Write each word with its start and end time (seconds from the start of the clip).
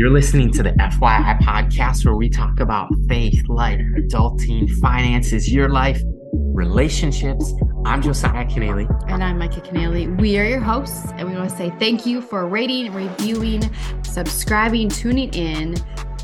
You're 0.00 0.08
listening 0.08 0.50
to 0.52 0.62
the 0.62 0.70
FYI 0.70 1.38
podcast 1.40 2.06
where 2.06 2.14
we 2.14 2.30
talk 2.30 2.58
about 2.60 2.88
faith, 3.06 3.46
life, 3.50 3.82
adulting, 3.98 4.70
finances, 4.78 5.52
your 5.52 5.68
life, 5.68 6.00
relationships. 6.32 7.52
I'm 7.84 8.00
Josiah 8.00 8.46
Kennealy. 8.46 8.88
And 9.10 9.22
I'm 9.22 9.36
Micah 9.36 9.60
Kennealy. 9.60 10.18
We 10.18 10.38
are 10.38 10.44
your 10.46 10.60
hosts, 10.60 11.12
and 11.16 11.28
we 11.28 11.36
want 11.36 11.50
to 11.50 11.54
say 11.54 11.70
thank 11.78 12.06
you 12.06 12.22
for 12.22 12.48
rating, 12.48 12.94
reviewing, 12.94 13.60
subscribing, 14.02 14.88
tuning 14.88 15.34
in, 15.34 15.76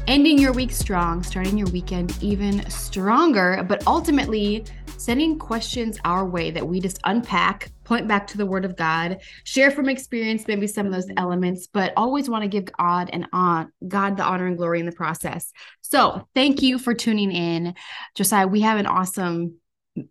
ending 0.07 0.39
your 0.39 0.53
week 0.53 0.71
strong, 0.71 1.23
starting 1.23 1.59
your 1.59 1.69
weekend 1.71 2.17
even 2.23 2.69
stronger, 2.71 3.65
but 3.69 3.85
ultimately 3.87 4.65
sending 4.99 5.39
questions 5.39 5.99
our 6.05 6.25
way 6.25 6.51
that 6.51 6.67
we 6.67 6.81
just 6.81 7.01
unpack, 7.05 7.71
point 7.85 8.07
back 8.07 8.27
to 8.29 8.39
the 8.39 8.47
Word 8.47 8.65
of 8.65 8.77
God, 8.77 9.21
share 9.45 9.71
from 9.71 9.89
experience, 9.89 10.47
maybe 10.47 10.67
some 10.67 10.87
of 10.87 10.93
those 10.93 11.09
elements, 11.17 11.67
but 11.67 11.93
always 11.97 12.31
want 12.31 12.43
to 12.43 12.49
give 12.49 12.65
God 12.77 13.11
and 13.13 13.27
on 13.33 13.73
God 13.87 14.17
the 14.17 14.25
honor 14.25 14.47
and 14.47 14.57
glory 14.57 14.81
in 14.81 14.87
the 14.87 14.93
process. 14.93 15.53
So 15.81 16.27
thank 16.35 16.63
you 16.63 16.79
for 16.79 16.95
tuning 16.95 17.33
in, 17.33 17.75
Josiah. 18.15 18.47
We 18.47 18.61
have 18.61 18.79
an 18.79 18.87
awesome. 18.87 19.57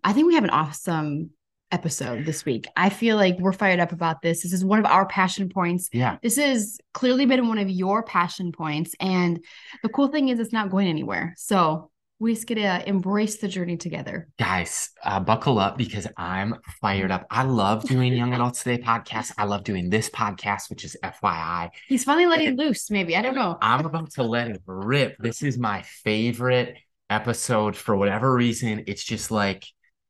I 0.03 0.13
think 0.13 0.27
we 0.27 0.35
have 0.35 0.43
an 0.43 0.49
awesome 0.49 1.31
episode 1.75 2.23
this 2.23 2.45
week. 2.45 2.67
I 2.77 2.87
feel 2.87 3.17
like 3.17 3.37
we're 3.37 3.51
fired 3.51 3.81
up 3.81 3.91
about 3.91 4.21
this. 4.21 4.43
This 4.43 4.53
is 4.53 4.63
one 4.63 4.79
of 4.79 4.85
our 4.85 5.05
passion 5.05 5.49
points. 5.49 5.89
Yeah. 5.91 6.17
This 6.23 6.37
has 6.37 6.79
clearly 6.93 7.25
been 7.25 7.49
one 7.49 7.57
of 7.57 7.69
your 7.69 8.01
passion 8.01 8.53
points. 8.53 8.95
And 9.01 9.43
the 9.83 9.89
cool 9.89 10.07
thing 10.07 10.29
is, 10.29 10.39
it's 10.39 10.53
not 10.53 10.69
going 10.69 10.87
anywhere. 10.87 11.33
So 11.37 11.91
we 12.17 12.33
just 12.33 12.47
get 12.47 12.55
to 12.55 12.87
embrace 12.87 13.37
the 13.37 13.49
journey 13.49 13.75
together. 13.75 14.29
Guys, 14.39 14.91
uh, 15.03 15.19
buckle 15.19 15.59
up 15.59 15.77
because 15.77 16.07
I'm 16.15 16.55
fired 16.79 17.11
up. 17.11 17.27
I 17.29 17.43
love 17.43 17.83
doing 17.83 18.13
Young 18.13 18.33
Adults 18.37 18.63
Today 18.63 18.81
podcast. 18.81 19.33
I 19.37 19.43
love 19.43 19.65
doing 19.65 19.89
this 19.89 20.09
podcast, 20.09 20.69
which 20.69 20.85
is 20.85 20.95
FYI. 21.03 21.71
He's 21.89 22.05
finally 22.05 22.25
letting 22.25 22.55
loose, 22.55 22.89
maybe. 22.89 23.17
I 23.17 23.21
don't 23.21 23.35
know. 23.35 23.57
I'm 23.61 23.85
about 23.85 24.11
to 24.11 24.23
let 24.23 24.47
it 24.47 24.61
rip. 24.65 25.17
This 25.19 25.43
is 25.43 25.57
my 25.57 25.81
favorite 25.81 26.77
episode 27.09 27.75
for 27.75 27.97
whatever 27.97 28.33
reason. 28.33 28.85
It's 28.87 29.03
just 29.03 29.29
like 29.29 29.65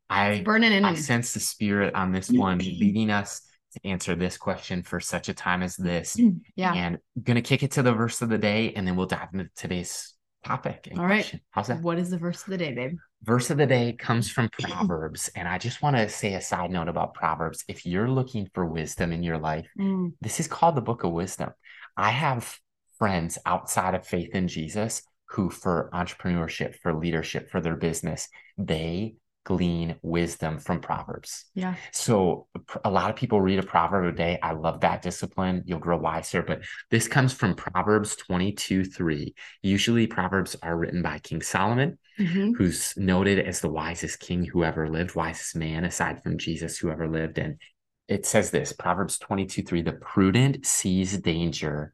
I 0.09 0.41
burning 0.41 0.71
in 0.71 0.85
I 0.85 0.95
sense 0.95 1.33
the 1.33 1.39
spirit 1.39 1.95
on 1.95 2.11
this 2.11 2.29
one 2.29 2.59
leading 2.59 3.09
us 3.09 3.41
to 3.73 3.87
answer 3.87 4.15
this 4.15 4.37
question 4.37 4.83
for 4.83 4.99
such 4.99 5.29
a 5.29 5.33
time 5.33 5.61
as 5.63 5.75
this. 5.75 6.17
Yeah. 6.55 6.73
And 6.73 6.97
I'm 7.15 7.23
gonna 7.23 7.41
kick 7.41 7.63
it 7.63 7.71
to 7.71 7.83
the 7.83 7.93
verse 7.93 8.21
of 8.21 8.29
the 8.29 8.37
day, 8.37 8.73
and 8.73 8.87
then 8.87 8.95
we'll 8.95 9.07
dive 9.07 9.29
into 9.33 9.49
today's 9.55 10.13
topic. 10.45 10.87
All 10.95 11.03
right. 11.03 11.23
question. 11.23 11.41
How's 11.49 11.67
that? 11.67 11.81
What 11.81 11.97
is 11.97 12.09
the 12.09 12.17
verse 12.17 12.43
of 12.43 12.49
the 12.49 12.57
day, 12.57 12.73
babe? 12.73 12.97
Verse 13.23 13.49
of 13.49 13.57
the 13.57 13.65
day 13.65 13.93
comes 13.93 14.29
from 14.29 14.49
Proverbs, 14.49 15.29
and 15.35 15.47
I 15.47 15.57
just 15.57 15.81
want 15.81 15.95
to 15.95 16.07
say 16.07 16.35
a 16.35 16.41
side 16.41 16.69
note 16.69 16.87
about 16.87 17.15
Proverbs. 17.15 17.63
If 17.67 17.85
you're 17.85 18.09
looking 18.09 18.47
for 18.53 18.65
wisdom 18.65 19.11
in 19.11 19.23
your 19.23 19.39
life, 19.39 19.67
Mm, 19.79 20.13
this 20.21 20.39
is 20.39 20.47
called 20.47 20.75
the 20.75 20.81
Book 20.81 21.03
of 21.03 21.11
Wisdom. 21.11 21.51
I 21.97 22.11
have 22.11 22.57
friends 22.99 23.37
outside 23.45 23.95
of 23.95 24.05
faith 24.05 24.35
in 24.35 24.47
Jesus 24.47 25.01
who, 25.29 25.49
for 25.49 25.89
entrepreneurship, 25.93 26.75
for 26.75 26.93
leadership, 26.93 27.49
for 27.49 27.59
their 27.59 27.75
business, 27.75 28.29
they 28.57 29.15
glean 29.45 29.95
wisdom 30.01 30.59
from 30.59 30.81
Proverbs. 30.81 31.45
yeah. 31.53 31.75
So 31.93 32.47
a 32.83 32.89
lot 32.89 33.09
of 33.09 33.15
people 33.15 33.39
read 33.39 33.59
a 33.59 33.63
proverb 33.63 34.13
a 34.13 34.17
day. 34.17 34.37
I 34.43 34.51
love 34.51 34.81
that 34.81 35.01
discipline. 35.01 35.63
You'll 35.65 35.79
grow 35.79 35.97
wiser. 35.97 36.41
But 36.41 36.63
this 36.91 37.07
comes 37.07 37.31
from 37.31 37.55
Proverbs 37.55 38.15
22 38.17 38.83
3. 38.83 39.33
Usually, 39.61 40.07
Proverbs 40.07 40.57
are 40.61 40.75
written 40.75 41.01
by 41.01 41.19
King 41.19 41.41
Solomon, 41.41 41.97
Mhm. 42.19 42.57
who's 42.57 42.93
noted 42.97 43.39
as 43.39 43.61
the 43.61 43.69
wisest 43.69 44.19
king 44.19 44.43
who 44.45 44.63
ever 44.63 44.89
lived, 44.89 45.15
wisest 45.15 45.55
man 45.55 45.85
aside 45.85 46.21
from 46.23 46.37
Jesus 46.37 46.77
who 46.77 46.89
ever 46.89 47.07
lived. 47.07 47.37
And 47.37 47.61
it 48.07 48.25
says 48.25 48.51
this 48.51 48.73
Proverbs 48.73 49.17
22 49.19 49.61
3 49.63 49.81
the 49.83 49.93
prudent 49.93 50.65
sees 50.65 51.17
danger 51.17 51.93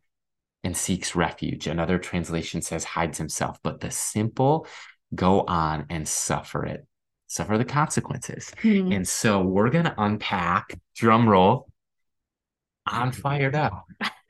and 0.63 0.77
seeks 0.77 1.15
refuge. 1.15 1.67
Another 1.67 1.97
translation 1.97 2.61
says 2.61 2.83
hides 2.83 3.17
himself, 3.17 3.57
but 3.63 3.79
the 3.81 3.91
simple 3.91 4.67
go 5.13 5.41
on 5.41 5.85
and 5.89 6.07
suffer 6.07 6.65
it, 6.65 6.87
suffer 7.31 7.57
the 7.57 7.63
consequences. 7.63 8.51
Mhm. 8.61 8.93
And 8.93 9.07
so 9.07 9.41
we're 9.41 9.69
going 9.69 9.85
to 9.85 9.95
unpack, 9.97 10.77
drum 10.95 11.29
roll. 11.29 11.69
I'm 12.85 13.13
fired 13.13 13.55
up. 13.55 13.85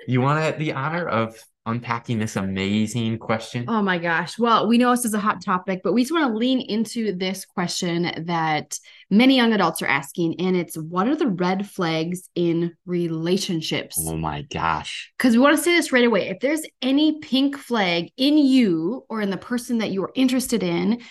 You 0.08 0.22
want 0.22 0.60
the 0.60 0.74
honor 0.74 1.08
of 1.08 1.36
unpacking 1.66 2.20
this 2.20 2.36
amazing 2.36 3.18
question? 3.18 3.66
Oh 3.68 3.82
my 3.82 3.98
gosh. 3.98 4.38
Well, 4.38 4.68
we 4.68 4.78
know 4.78 4.92
this 4.92 5.06
is 5.06 5.16
a 5.16 5.20
hot 5.20 5.44
topic, 5.44 5.82
but 5.84 5.94
we 5.94 6.04
just 6.04 6.12
want 6.12 6.32
to 6.32 6.38
lean 6.38 6.60
into 6.60 7.16
this 7.16 7.44
question 7.44 8.26
that 8.26 8.78
many 9.10 9.36
young 9.36 9.54
adults 9.54 9.82
are 9.82 9.88
asking. 9.88 10.40
And 10.40 10.56
it's 10.56 10.78
what 10.78 11.08
are 11.08 11.16
the 11.16 11.28
red 11.28 11.68
flags 11.68 12.30
in 12.36 12.74
relationships? 12.86 13.98
Oh 14.00 14.18
my 14.18 14.44
gosh. 14.44 15.12
Because 15.18 15.34
we 15.34 15.40
want 15.40 15.58
to 15.58 15.64
say 15.64 15.76
this 15.76 15.92
right 15.92 16.06
away. 16.06 16.30
If 16.30 16.40
there's 16.40 16.66
any 16.84 17.20
pink 17.20 17.58
flag 17.58 18.12
in 18.16 18.38
you 18.38 19.06
or 19.10 19.22
in 19.22 19.32
the 19.32 19.38
person 19.38 19.80
that 19.80 19.92
you 19.92 20.04
are 20.04 20.12
interested 20.14 20.62
in, 20.62 21.02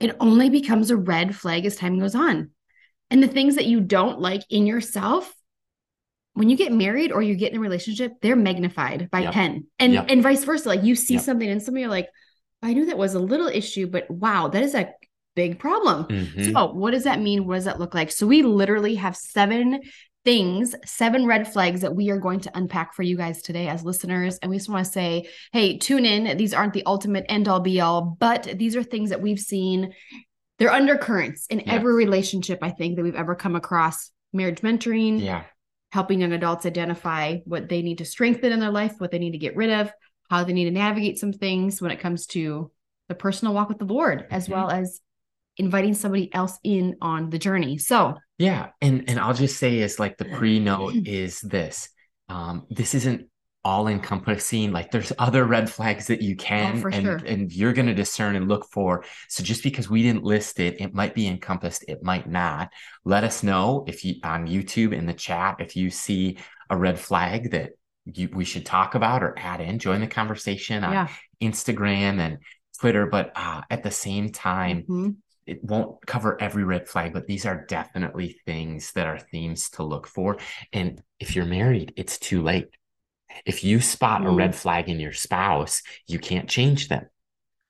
it 0.00 0.16
only 0.18 0.50
becomes 0.50 0.90
a 0.90 0.96
red 0.96 1.36
flag 1.36 1.66
as 1.66 1.76
time 1.76 1.98
goes 1.98 2.14
on. 2.14 2.50
And 3.10 3.22
the 3.22 3.28
things 3.28 3.56
that 3.56 3.66
you 3.66 3.80
don't 3.80 4.20
like 4.20 4.42
in 4.50 4.66
yourself, 4.66 5.32
when 6.34 6.48
you 6.48 6.56
get 6.56 6.72
married 6.72 7.12
or 7.12 7.22
you 7.22 7.34
get 7.34 7.52
in 7.52 7.58
a 7.58 7.60
relationship, 7.60 8.12
they're 8.22 8.36
magnified 8.36 9.10
by 9.10 9.20
Yep. 9.20 9.32
10. 9.34 9.66
And 9.78 9.92
Yep. 9.92 10.06
and 10.08 10.22
vice 10.22 10.44
versa. 10.44 10.68
Like 10.68 10.84
you 10.84 10.94
see 10.94 11.14
Yep. 11.14 11.22
something 11.22 11.48
in 11.48 11.60
somebody, 11.60 11.82
you're 11.82 11.90
like, 11.90 12.08
I 12.62 12.72
knew 12.72 12.86
that 12.86 12.98
was 12.98 13.14
a 13.14 13.18
little 13.18 13.48
issue, 13.48 13.86
but 13.86 14.10
wow, 14.10 14.48
that 14.48 14.62
is 14.62 14.74
a 14.74 14.92
big 15.34 15.58
problem. 15.58 16.04
Mhm. 16.06 16.52
So, 16.52 16.72
what 16.72 16.90
does 16.92 17.04
that 17.04 17.20
mean? 17.20 17.46
What 17.46 17.54
does 17.54 17.64
that 17.64 17.80
look 17.80 17.94
like? 17.94 18.10
So, 18.10 18.26
we 18.26 18.42
literally 18.42 18.96
have 18.96 19.16
seven 19.16 19.80
things, 20.24 20.74
seven 20.84 21.26
red 21.26 21.50
flags 21.50 21.80
that 21.80 21.94
we 21.94 22.10
are 22.10 22.18
going 22.18 22.40
to 22.40 22.56
unpack 22.56 22.94
for 22.94 23.02
you 23.02 23.16
guys 23.16 23.40
today 23.42 23.68
as 23.68 23.84
listeners. 23.84 24.38
And 24.38 24.50
we 24.50 24.56
just 24.58 24.68
want 24.68 24.84
to 24.84 24.92
say, 24.92 25.28
hey, 25.52 25.78
tune 25.78 26.04
in. 26.04 26.36
These 26.36 26.52
aren't 26.52 26.74
the 26.74 26.84
ultimate 26.84 27.24
end 27.28 27.48
all 27.48 27.60
be 27.60 27.80
all, 27.80 28.16
but 28.20 28.42
these 28.58 28.76
are 28.76 28.82
things 28.82 29.10
that 29.10 29.22
we've 29.22 29.38
seen. 29.38 29.94
They're 30.58 30.70
undercurrents 30.72 31.46
in 31.46 31.60
Yeah. 31.60 31.72
every 31.72 31.94
relationship, 31.94 32.58
I 32.60 32.70
think, 32.70 32.96
that 32.96 33.02
we've 33.02 33.14
ever 33.14 33.34
come 33.34 33.56
across. 33.56 34.10
Marriage 34.32 34.60
mentoring, 34.60 35.20
Yeah. 35.20 35.44
helping 35.90 36.20
young 36.20 36.32
adults 36.32 36.66
identify 36.66 37.38
what 37.46 37.68
they 37.68 37.80
need 37.82 37.98
to 37.98 38.04
strengthen 38.04 38.52
in 38.52 38.60
their 38.60 38.70
life, 38.70 38.94
what 38.98 39.10
they 39.10 39.18
need 39.18 39.32
to 39.32 39.38
get 39.38 39.56
rid 39.56 39.70
of, 39.70 39.90
how 40.28 40.44
they 40.44 40.52
need 40.52 40.66
to 40.66 40.70
navigate 40.70 41.18
some 41.18 41.32
things 41.32 41.80
when 41.80 41.90
it 41.90 41.98
comes 42.00 42.26
to 42.26 42.70
the 43.08 43.14
personal 43.14 43.54
walk 43.54 43.68
with 43.68 43.78
the 43.78 43.86
Lord, 43.86 44.26
as 44.30 44.46
Mhm. 44.46 44.52
well 44.52 44.70
as 44.70 45.00
inviting 45.60 45.94
somebody 45.94 46.32
else 46.34 46.58
in 46.64 46.96
on 47.00 47.30
the 47.30 47.38
journey. 47.38 47.78
So, 47.78 48.16
Yeah, 48.38 48.70
and 48.80 49.08
and 49.08 49.20
I'll 49.20 49.34
just 49.34 49.58
say 49.58 49.78
is 49.78 49.98
like 50.00 50.16
the 50.18 50.24
pre-note 50.24 50.94
is 51.06 51.40
this. 51.40 51.88
Um, 52.28 52.66
this 52.70 52.94
isn't 52.94 53.28
all 53.62 53.88
encompassing. 53.88 54.72
Like 54.72 54.90
there's 54.90 55.12
other 55.18 55.44
red 55.44 55.68
flags 55.70 56.06
that 56.06 56.22
you 56.22 56.34
can 56.34 56.82
Oh, 56.82 56.88
and 56.88 57.04
sure. 57.04 57.16
and 57.26 57.52
you're 57.52 57.74
gonna 57.74 57.94
discern 57.94 58.34
and 58.34 58.48
look 58.48 58.64
for. 58.72 59.04
So 59.28 59.42
just 59.44 59.62
because 59.62 59.90
we 59.90 60.02
didn't 60.02 60.24
list 60.24 60.58
it, 60.60 60.80
it 60.80 60.94
might 60.94 61.14
be 61.14 61.26
encompassed, 61.28 61.84
it 61.86 62.02
might 62.02 62.26
not. 62.28 62.70
Let 63.04 63.22
us 63.22 63.42
know 63.42 63.84
if 63.86 64.04
you 64.04 64.14
on 64.24 64.46
YouTube 64.48 64.94
in 64.94 65.04
the 65.06 65.12
chat 65.12 65.56
if 65.60 65.76
you 65.76 65.90
see 65.90 66.38
a 66.70 66.76
red 66.76 66.98
flag 66.98 67.50
that 67.50 67.72
you 68.06 68.30
we 68.32 68.46
should 68.46 68.64
talk 68.64 68.94
about 68.94 69.22
or 69.22 69.38
add 69.38 69.60
in. 69.60 69.78
Join 69.78 70.00
the 70.00 70.06
conversation 70.06 70.82
on 70.82 70.92
yeah. 70.92 71.08
Instagram 71.42 72.18
and 72.18 72.38
Twitter. 72.80 73.06
But 73.06 73.32
uh, 73.36 73.60
at 73.68 73.82
the 73.82 73.90
same 73.90 74.30
time, 74.32 74.84
Mhm. 74.88 75.16
It 75.46 75.64
won't 75.64 76.04
cover 76.06 76.40
every 76.40 76.64
red 76.64 76.88
flag, 76.88 77.12
but 77.12 77.26
these 77.26 77.46
are 77.46 77.64
definitely 77.66 78.40
things 78.46 78.92
that 78.92 79.06
are 79.06 79.18
themes 79.18 79.70
to 79.70 79.82
look 79.82 80.06
for. 80.06 80.38
And 80.72 81.02
if 81.18 81.34
you're 81.34 81.44
married, 81.44 81.92
it's 81.96 82.18
too 82.18 82.42
late. 82.42 82.68
If 83.46 83.64
you 83.64 83.80
spot 83.80 84.26
a 84.26 84.30
red 84.30 84.54
flag 84.54 84.88
in 84.88 85.00
your 85.00 85.12
spouse, 85.12 85.82
you 86.06 86.18
can't 86.18 86.48
change 86.48 86.88
them. 86.88 87.06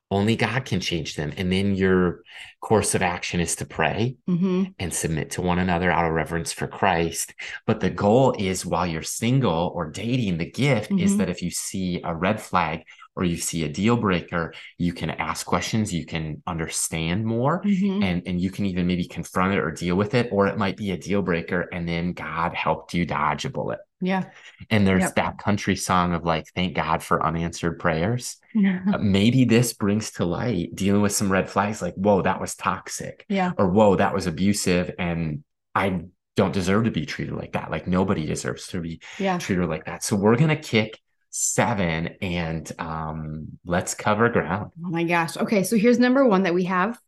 Only 0.09 0.35
God 0.35 0.65
can 0.65 0.81
change 0.81 1.15
them. 1.15 1.31
And 1.37 1.49
then 1.49 1.73
your 1.73 2.23
course 2.59 2.95
of 2.95 3.01
action 3.01 3.39
is 3.39 3.55
to 3.57 3.65
pray 3.65 4.17
Mhm. 4.27 4.73
and 4.77 4.93
submit 4.93 5.31
to 5.31 5.41
one 5.41 5.57
another 5.57 5.89
out 5.89 6.05
of 6.05 6.11
reverence 6.11 6.51
for 6.51 6.67
Christ. 6.67 7.33
But 7.65 7.79
the 7.79 7.89
goal 7.89 8.35
is 8.37 8.65
while 8.65 8.85
you're 8.85 9.03
single 9.03 9.71
or 9.73 9.89
dating, 9.89 10.37
the 10.37 10.51
gift 10.51 10.91
is 10.91 11.13
Mhm. 11.13 11.17
that 11.19 11.29
if 11.29 11.41
you 11.41 11.49
see 11.49 12.01
a 12.03 12.13
red 12.13 12.41
flag 12.41 12.83
or 13.15 13.23
you 13.23 13.37
see 13.37 13.63
a 13.63 13.69
deal 13.69 13.97
breaker, 13.97 14.53
you 14.77 14.93
can 14.93 15.09
ask 15.09 15.45
questions, 15.45 15.93
you 15.93 16.05
can 16.05 16.41
understand 16.47 17.25
more, 17.25 17.61
Mhm. 17.63 18.03
and, 18.03 18.23
and 18.25 18.39
you 18.39 18.49
can 18.49 18.65
even 18.65 18.87
maybe 18.87 19.05
confront 19.05 19.53
it 19.53 19.59
or 19.59 19.71
deal 19.71 19.95
with 19.95 20.13
it, 20.13 20.29
or 20.31 20.47
it 20.47 20.57
might 20.57 20.77
be 20.77 20.91
a 20.91 20.97
deal 20.97 21.21
breaker, 21.21 21.61
and 21.73 21.87
then 21.87 22.13
God 22.13 22.53
helped 22.53 22.93
you 22.93 23.05
dodge 23.05 23.43
a 23.45 23.49
bullet. 23.49 23.79
Yeah. 23.99 24.23
And 24.69 24.87
there's 24.87 25.01
Yep. 25.03 25.15
that 25.15 25.37
country 25.37 25.75
song 25.75 26.13
of 26.13 26.23
like, 26.23 26.47
thank 26.55 26.73
God 26.75 27.03
for 27.03 27.25
unanswered 27.25 27.79
prayers. 27.79 28.37
Uh, 28.53 28.97
maybe 28.99 29.45
this 29.45 29.71
brings 29.71 30.11
to 30.11 30.25
light 30.25 30.75
dealing 30.75 31.01
with 31.01 31.13
some 31.13 31.31
red 31.31 31.49
flags 31.49 31.81
like, 31.81 31.93
whoa, 31.95 32.21
that 32.21 32.41
was 32.41 32.53
toxic 32.53 33.25
yeah. 33.29 33.51
or 33.57 33.69
whoa, 33.69 33.95
that 33.95 34.13
was 34.13 34.27
abusive, 34.27 34.91
and 34.99 35.43
I 35.73 36.01
don't 36.35 36.51
deserve 36.53 36.83
to 36.85 36.91
be 36.91 37.05
treated 37.05 37.33
like 37.33 37.53
that. 37.53 37.71
Like 37.71 37.87
nobody 37.87 38.25
deserves 38.25 38.67
to 38.67 38.81
be 38.81 38.99
Yeah. 39.19 39.37
treated 39.37 39.69
like 39.69 39.85
that. 39.85 40.03
So 40.03 40.17
we're 40.17 40.35
gonna 40.35 40.57
kick 40.57 40.99
seven 41.31 42.07
and 42.21 42.71
um 42.77 43.47
let's 43.65 43.93
cover 43.93 44.29
ground. 44.29 44.71
Oh 44.85 44.89
my 44.89 45.03
gosh. 45.03 45.37
Okay. 45.37 45.63
So 45.63 45.77
here's 45.77 45.97
number 45.97 46.25
one 46.25 46.43
that 46.43 46.53
we 46.53 46.65
have 46.65 46.99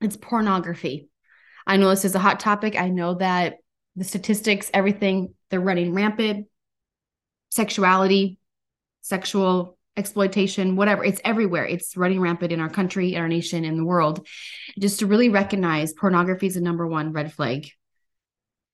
it's 0.00 0.16
pornography. 0.16 1.08
I 1.66 1.76
know 1.76 1.88
this 1.88 2.04
is 2.04 2.14
a 2.14 2.18
hot 2.18 2.40
topic. 2.40 2.78
I 2.78 2.88
know 2.88 3.14
that 3.14 3.56
the 3.96 4.04
statistics, 4.04 4.70
everything, 4.74 5.34
they're 5.50 5.60
running 5.60 5.94
rampant. 5.94 6.48
Sexuality, 7.50 8.38
sexual 9.00 9.78
exploitation, 9.96 10.74
whatever. 10.74 11.04
It's 11.04 11.20
everywhere. 11.24 11.64
It's 11.64 11.96
running 11.96 12.20
rampant 12.20 12.52
in 12.52 12.60
our 12.60 12.68
country, 12.68 13.14
in 13.14 13.20
our 13.20 13.28
nation, 13.28 13.64
in 13.64 13.76
the 13.76 13.84
world. 13.84 14.26
Just 14.78 14.98
to 14.98 15.06
really 15.06 15.28
recognize 15.28 15.92
pornography 15.92 16.48
is 16.48 16.54
the 16.54 16.60
number 16.60 16.86
one 16.86 17.12
red 17.12 17.32
flag. 17.32 17.70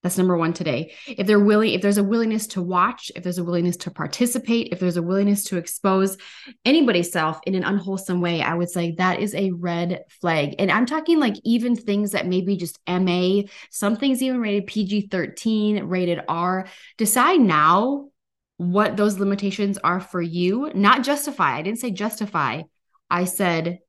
That's 0.03 0.17
number 0.17 0.37
one 0.37 0.55
today. 0.55 0.95
If 1.07 1.27
they're 1.27 1.39
willing, 1.39 1.75
if 1.75 1.83
there's 1.83 1.99
a 1.99 2.05
willingness 2.05 2.47
to 2.49 2.63
watch, 2.63 3.13
if 3.15 3.23
there's 3.23 3.37
a 3.37 3.45
willingness 3.45 3.77
to 3.79 3.91
participate, 3.91 4.69
if 4.73 4.81
there's 4.81 4.97
a 4.97 5.03
willingness 5.03 5.45
to 5.45 5.59
expose 5.59 6.17
anybody's 6.65 7.13
self 7.13 7.39
in 7.47 7.55
an 7.55 7.65
unwholesome 7.65 8.23
way, 8.23 8.41
I 8.41 8.55
would 8.55 8.71
say 8.71 8.93
that 8.93 9.21
is 9.21 9.35
a 9.35 9.51
red 9.51 10.05
flag. 10.21 10.55
And 10.59 10.71
I'm 10.71 10.87
talking 10.87 11.21
like 11.21 11.35
even 11.45 11.77
things 11.77 12.13
that 12.13 12.27
maybe 12.27 12.57
just 12.57 12.79
MA, 12.89 13.43
some 13.71 13.97
things 13.97 14.23
even 14.23 14.41
rated 14.41 14.67
PG 14.67 15.09
13, 15.09 15.85
rated 15.85 16.21
R. 16.29 16.67
Decide 16.97 17.41
now 17.41 18.09
what 18.57 18.97
those 18.97 19.19
limitations 19.19 19.77
are 19.79 20.01
for 20.01 20.23
you, 20.23 20.71
not 20.75 21.03
justify. 21.05 21.57
I 21.57 21.63
didn't 21.63 21.79
say 21.79 21.91
justify. 21.91 22.63
I 23.11 23.25
said 23.25 23.81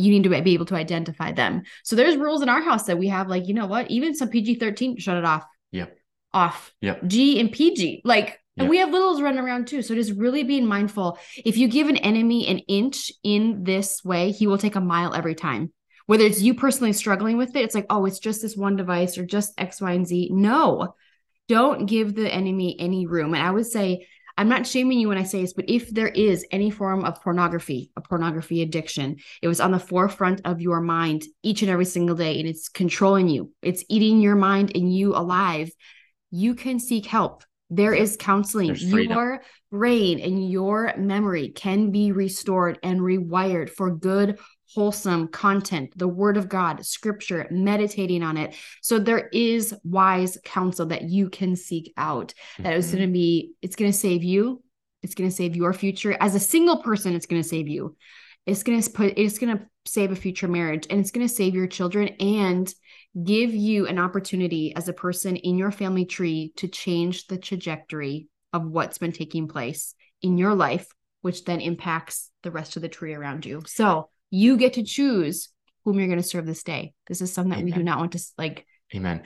you 0.00 0.10
need 0.10 0.24
to 0.24 0.42
be 0.42 0.54
able 0.54 0.66
to 0.66 0.74
identify 0.74 1.32
them. 1.32 1.62
So 1.84 1.96
there's 1.96 2.16
rules 2.16 2.42
in 2.42 2.48
our 2.48 2.60
house 2.60 2.84
that 2.84 2.98
we 2.98 3.08
have 3.08 3.28
like, 3.28 3.46
you 3.46 3.54
know 3.54 3.66
what, 3.66 3.90
even 3.90 4.14
some 4.14 4.28
PG-13 4.28 5.00
shut 5.00 5.16
it 5.16 5.24
off. 5.24 5.44
Yep. 5.72 5.96
Off. 6.32 6.72
Yep. 6.80 7.06
G 7.06 7.40
and 7.40 7.52
PG. 7.52 8.02
Like 8.04 8.40
and 8.56 8.68
we 8.68 8.78
have 8.78 8.90
littles 8.90 9.22
running 9.22 9.42
around 9.42 9.68
too. 9.68 9.82
So 9.82 9.94
just 9.94 10.12
really 10.12 10.42
being 10.42 10.66
mindful. 10.66 11.18
If 11.36 11.56
you 11.56 11.68
give 11.68 11.88
an 11.88 11.96
enemy 11.96 12.46
an 12.46 12.58
inch 12.60 13.10
in 13.22 13.64
this 13.64 14.04
way, 14.04 14.32
he 14.32 14.46
will 14.46 14.58
take 14.58 14.76
a 14.76 14.80
mile 14.80 15.14
every 15.14 15.34
time. 15.34 15.72
Whether 16.06 16.24
it's 16.24 16.42
you 16.42 16.54
personally 16.54 16.92
struggling 16.92 17.36
with 17.38 17.54
it, 17.56 17.62
it's 17.62 17.74
like, 17.74 17.86
oh, 17.88 18.04
it's 18.04 18.18
just 18.18 18.42
this 18.42 18.56
one 18.56 18.76
device 18.76 19.16
or 19.16 19.24
just 19.24 19.54
X, 19.58 19.80
Y, 19.80 19.92
and 19.92 20.06
Z. 20.06 20.30
No, 20.32 20.94
don't 21.48 21.86
give 21.86 22.14
the 22.14 22.32
enemy 22.32 22.76
any 22.78 23.06
room. 23.06 23.34
And 23.34 23.42
I 23.42 23.50
would 23.50 23.66
say, 23.66 24.06
I'm 24.40 24.48
not 24.48 24.66
shaming 24.66 24.98
you 24.98 25.08
when 25.08 25.18
I 25.18 25.24
say 25.24 25.42
this, 25.42 25.52
but 25.52 25.68
if 25.68 25.90
there 25.90 26.08
is 26.08 26.46
any 26.50 26.70
form 26.70 27.04
of 27.04 27.20
pornography, 27.22 27.90
a 27.94 28.00
pornography 28.00 28.62
addiction, 28.62 29.18
it 29.42 29.48
was 29.48 29.60
on 29.60 29.70
the 29.70 29.78
forefront 29.78 30.40
of 30.46 30.62
your 30.62 30.80
mind 30.80 31.24
each 31.42 31.60
and 31.60 31.70
every 31.70 31.84
single 31.84 32.16
day, 32.16 32.40
and 32.40 32.48
it's 32.48 32.70
controlling 32.70 33.28
you, 33.28 33.52
it's 33.60 33.84
eating 33.90 34.18
your 34.18 34.36
mind 34.36 34.72
and 34.74 34.90
you 34.90 35.14
alive, 35.14 35.70
you 36.30 36.54
can 36.54 36.80
seek 36.80 37.04
help. 37.04 37.44
There 37.68 37.92
is 37.92 38.16
counseling. 38.18 38.74
Your 38.76 39.42
brain 39.70 40.20
and 40.20 40.50
your 40.50 40.94
memory 40.96 41.50
can 41.50 41.90
be 41.90 42.10
restored 42.10 42.78
and 42.82 42.98
rewired 42.98 43.68
for 43.68 43.94
good, 43.94 44.38
wholesome 44.74 45.28
content, 45.28 45.92
the 45.96 46.08
word 46.08 46.36
of 46.36 46.48
God, 46.48 46.84
scripture, 46.86 47.46
meditating 47.50 48.22
on 48.22 48.36
it. 48.36 48.54
So 48.82 48.98
there 48.98 49.28
is 49.32 49.74
wise 49.82 50.38
counsel 50.44 50.86
that 50.86 51.02
you 51.02 51.28
can 51.28 51.56
seek 51.56 51.92
out. 51.96 52.34
That 52.58 52.74
is 52.74 52.86
going 52.86 52.98
to 52.98 53.04
mm-hmm. 53.04 53.12
be, 53.12 53.52
it's 53.62 53.76
going 53.76 53.90
to 53.90 53.96
save 53.96 54.22
you. 54.22 54.62
It's 55.02 55.14
going 55.14 55.28
to 55.28 55.34
save 55.34 55.56
your 55.56 55.72
future. 55.72 56.16
As 56.20 56.34
a 56.34 56.40
single 56.40 56.82
person, 56.82 57.14
it's 57.14 57.26
going 57.26 57.42
to 57.42 57.48
save 57.48 57.68
you. 57.68 57.96
It's 58.46 58.62
going 58.62 58.80
to 58.80 58.90
put, 58.90 59.14
it's 59.16 59.38
going 59.38 59.58
to 59.58 59.66
save 59.86 60.12
a 60.12 60.16
future 60.16 60.48
marriage 60.48 60.86
and 60.88 61.00
it's 61.00 61.10
going 61.10 61.26
to 61.26 61.34
save 61.34 61.54
your 61.54 61.66
children 61.66 62.08
and 62.20 62.72
give 63.24 63.52
you 63.52 63.86
an 63.86 63.98
opportunity 63.98 64.74
as 64.76 64.88
a 64.88 64.92
person 64.92 65.36
in 65.36 65.58
your 65.58 65.72
family 65.72 66.04
tree 66.04 66.52
to 66.56 66.68
change 66.68 67.26
the 67.26 67.38
trajectory 67.38 68.28
of 68.52 68.66
what's 68.66 68.98
been 68.98 69.12
taking 69.12 69.48
place 69.48 69.94
in 70.22 70.38
your 70.38 70.54
life, 70.54 70.86
which 71.22 71.44
then 71.44 71.60
impacts 71.60 72.30
the 72.42 72.50
rest 72.50 72.76
of 72.76 72.82
the 72.82 72.88
tree 72.88 73.14
around 73.14 73.44
you. 73.44 73.62
So 73.66 74.10
you 74.30 74.56
get 74.56 74.74
to 74.74 74.82
choose 74.82 75.48
whom 75.84 75.98
you're 75.98 76.08
going 76.08 76.20
to 76.20 76.26
serve 76.26 76.46
this 76.46 76.62
day. 76.62 76.92
This 77.06 77.20
is 77.20 77.32
something 77.32 77.50
that 77.58 77.64
we 77.64 77.72
do 77.72 77.82
not 77.82 77.98
want 77.98 78.12
to 78.12 78.20
like. 78.38 78.66
Amen. 78.94 79.22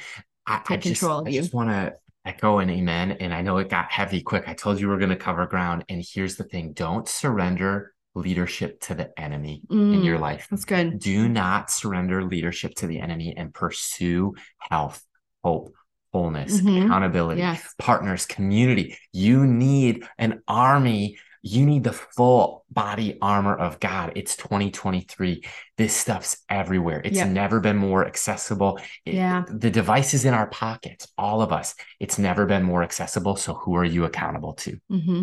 I, 0.46 0.60
I 0.68 0.76
just, 0.76 1.02
I 1.02 1.30
just 1.30 1.54
want 1.54 1.70
to 1.70 1.94
echo 2.24 2.58
an 2.58 2.70
amen. 2.70 3.12
And 3.12 3.32
I 3.34 3.42
know 3.42 3.58
it 3.58 3.68
got 3.68 3.90
heavy 3.90 4.22
quick. 4.22 4.44
I 4.46 4.54
told 4.54 4.80
you 4.80 4.88
we're 4.88 4.98
going 4.98 5.10
to 5.10 5.16
cover 5.16 5.46
ground. 5.46 5.84
And 5.88 6.04
here's 6.06 6.36
the 6.36 6.44
thing 6.44 6.72
don't 6.72 7.08
surrender 7.08 7.92
leadership 8.14 8.80
to 8.80 8.94
the 8.94 9.10
enemy 9.20 9.62
in 9.68 9.76
Mm, 9.76 10.04
your 10.04 10.18
life. 10.18 10.46
That's 10.50 10.64
good. 10.64 11.00
Do 11.00 11.28
not 11.28 11.70
surrender 11.70 12.22
leadership 12.22 12.74
to 12.76 12.86
the 12.86 13.00
enemy 13.00 13.34
and 13.36 13.52
pursue 13.52 14.34
health, 14.58 15.04
hope, 15.42 15.74
wholeness, 16.12 16.60
Mhm. 16.60 16.84
accountability, 16.86 17.40
Yes. 17.40 17.74
partners, 17.78 18.24
community. 18.24 18.96
You 19.12 19.46
need 19.46 20.06
an 20.16 20.42
army. 20.46 21.18
You 21.46 21.66
need 21.66 21.84
the 21.84 21.92
full 21.92 22.64
body 22.70 23.18
armor 23.20 23.54
of 23.54 23.78
God. 23.78 24.12
It's 24.16 24.34
2023. 24.34 25.44
This 25.76 25.94
stuff's 25.94 26.38
everywhere. 26.48 27.02
It's 27.04 27.18
Yep. 27.18 27.28
never 27.28 27.60
been 27.60 27.76
more 27.76 28.06
accessible. 28.06 28.78
It- 29.04 29.14
Yeah. 29.14 29.44
The 29.50 29.70
device 29.70 30.14
is 30.14 30.24
in 30.24 30.32
our 30.32 30.46
pockets, 30.46 31.06
all 31.18 31.42
of 31.42 31.52
us. 31.52 31.74
It's 32.00 32.18
never 32.18 32.46
been 32.46 32.62
more 32.62 32.82
accessible. 32.82 33.36
So 33.36 33.52
who 33.52 33.76
are 33.76 33.84
you 33.84 34.06
accountable 34.06 34.54
to? 34.54 34.78
hmm 34.88 35.22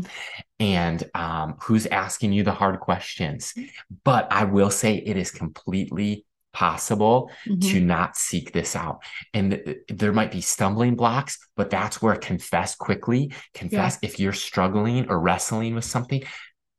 and 0.60 1.04
um, 1.16 1.56
who's 1.64 1.88
asking 1.88 2.34
you 2.34 2.44
the 2.44 2.52
hard 2.52 2.80
questions. 2.80 3.56
But 4.04 4.28
I 4.32 4.44
will 4.44 4.70
say 4.70 4.94
it 4.98 5.18
is 5.18 5.32
completely 5.32 6.24
possible 6.54 7.32
to 7.62 7.80
not 7.80 8.18
seek 8.18 8.52
this 8.52 8.76
out. 8.76 9.04
And 9.34 9.52
th- 9.52 9.78
there 9.88 10.12
might 10.14 10.32
be 10.32 10.42
stumbling 10.42 10.96
blocks, 10.96 11.38
but 11.56 11.70
that's 11.70 12.02
where 12.02 12.16
confess 12.16 12.76
quickly. 12.76 13.34
Confess 13.54 13.98
if 14.02 14.20
you're 14.20 14.34
struggling 14.34 15.10
or 15.10 15.20
wrestling 15.20 15.76
with 15.76 15.86
something. 15.86 16.24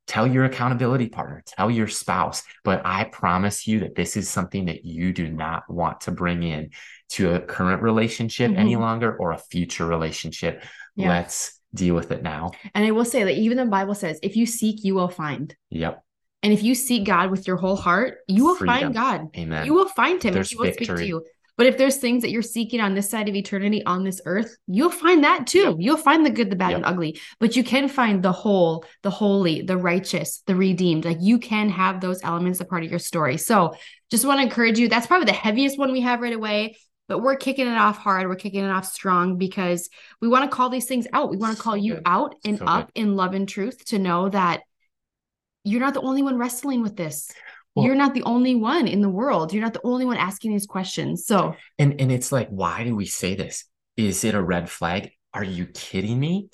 Tell 0.05 0.27
your 0.27 0.43
accountability 0.43 1.07
partner, 1.07 1.41
tell 1.47 1.71
your 1.71 1.87
spouse, 1.87 2.43
but 2.65 2.81
I 2.83 3.05
promise 3.05 3.65
you 3.65 3.79
that 3.79 3.95
this 3.95 4.17
is 4.17 4.29
something 4.29 4.65
that 4.65 4.83
you 4.83 5.13
do 5.13 5.29
not 5.29 5.63
want 5.69 6.01
to 6.01 6.11
bring 6.11 6.43
in 6.43 6.71
to 7.11 7.35
a 7.35 7.39
current 7.39 7.81
relationship 7.81 8.51
any 8.55 8.75
Mhm. 8.75 8.81
longer 8.81 9.15
or 9.15 9.31
a 9.31 9.37
future 9.37 9.85
relationship. 9.85 10.61
Yeah. 10.97 11.07
Let's 11.07 11.57
deal 11.73 11.95
with 11.95 12.11
it 12.11 12.21
now. 12.21 12.51
And 12.75 12.85
I 12.85 12.91
will 12.91 13.05
say 13.05 13.23
that 13.23 13.37
even 13.37 13.57
the 13.57 13.65
Bible 13.65 13.95
says, 13.95 14.19
if 14.21 14.35
you 14.35 14.45
seek, 14.45 14.83
you 14.83 14.93
will 14.93 15.07
find. 15.07 15.55
Yep. 15.69 16.03
And 16.43 16.51
if 16.53 16.61
you 16.61 16.75
seek 16.75 17.05
God 17.05 17.31
with 17.31 17.47
your 17.47 17.55
whole 17.57 17.75
heart, 17.77 18.17
you 18.27 18.45
will 18.45 18.55
Freedom. 18.55 18.79
find 18.79 18.93
God. 18.93 19.27
Amen. 19.37 19.65
You 19.65 19.73
will 19.73 19.87
find 19.87 20.21
him. 20.21 20.27
and 20.29 20.35
There's 20.35 20.49
He 20.49 20.57
will 20.57 20.71
speak 20.73 20.89
to 20.89 21.05
you. 21.07 21.23
But 21.55 21.67
if 21.67 21.77
there's 21.77 21.97
things 21.97 22.23
that 22.23 22.31
you're 22.31 22.41
seeking 22.41 22.81
on 22.81 22.95
this 22.95 23.09
side 23.09 23.29
of 23.29 23.35
eternity 23.35 23.85
on 23.85 24.03
this 24.03 24.19
earth, 24.25 24.57
you'll 24.67 24.89
find 24.89 25.23
that 25.23 25.45
too. 25.45 25.59
Yep. 25.59 25.75
You'll 25.79 25.97
find 25.97 26.25
the 26.25 26.31
good, 26.31 26.49
the 26.49 26.55
bad, 26.55 26.69
Yep. 26.71 26.77
and 26.77 26.85
ugly. 26.85 27.19
But 27.39 27.55
you 27.55 27.63
can 27.63 27.87
find 27.87 28.23
the 28.23 28.31
whole, 28.31 28.85
the 29.03 29.11
holy, 29.11 29.61
the 29.61 29.77
righteous, 29.77 30.41
the 30.47 30.55
redeemed. 30.55 31.05
Like 31.05 31.19
you 31.21 31.37
can 31.37 31.69
have 31.69 32.01
those 32.01 32.23
elements 32.23 32.59
a 32.59 32.65
part 32.65 32.83
of 32.83 32.89
your 32.89 32.97
story. 32.99 33.37
So 33.37 33.75
just 34.09 34.25
want 34.25 34.39
to 34.39 34.43
encourage 34.43 34.79
you. 34.79 34.89
That's 34.89 35.05
probably 35.07 35.27
the 35.27 35.31
heaviest 35.33 35.77
one 35.77 35.91
we 35.91 36.01
have 36.01 36.21
right 36.21 36.33
away. 36.33 36.75
But 37.07 37.19
we're 37.19 37.35
kicking 37.35 37.67
it 37.67 37.77
off 37.77 37.97
hard. 37.99 38.27
We're 38.27 38.35
kicking 38.35 38.63
it 38.63 38.69
off 38.71 38.85
strong 38.85 39.37
because 39.37 39.89
we 40.21 40.27
want 40.27 40.49
to 40.49 40.55
call 40.55 40.69
these 40.69 40.85
things 40.85 41.05
out. 41.13 41.29
We 41.29 41.37
want 41.37 41.55
to 41.55 41.61
call 41.61 41.73
So 41.73 41.77
you 41.77 41.93
good. 41.95 42.03
out 42.07 42.35
and 42.43 42.57
So 42.57 42.65
up 42.65 42.91
in 42.95 43.15
love 43.15 43.33
and 43.35 43.47
truth 43.47 43.85
to 43.85 43.99
know 43.99 44.29
that 44.29 44.61
you're 45.63 45.81
not 45.81 45.93
the 45.93 46.01
only 46.01 46.23
one 46.23 46.37
wrestling 46.37 46.81
with 46.81 46.95
this. 46.95 47.31
Well- 47.75 47.85
you're 47.85 47.95
not 47.95 48.13
the 48.13 48.23
only 48.23 48.55
one 48.55 48.87
in 48.87 49.01
the 49.01 49.09
world. 49.09 49.51
You're 49.53 49.63
not 49.63 49.73
the 49.73 49.81
only 49.83 50.05
one 50.05 50.17
asking 50.17 50.51
these 50.51 50.67
questions. 50.67 51.25
So, 51.25 51.55
And 51.79 51.99
and 51.99 52.11
it's 52.11 52.31
like, 52.31 52.49
why 52.49 52.83
do 52.83 52.95
we 52.95 53.05
say 53.05 53.35
this? 53.35 53.65
Is 53.97 54.23
it 54.23 54.35
a 54.35 54.41
red 54.41 54.69
flag? 54.69 55.11
Are 55.33 55.43
you 55.43 55.65
kidding 55.65 56.19
me? 56.19 56.49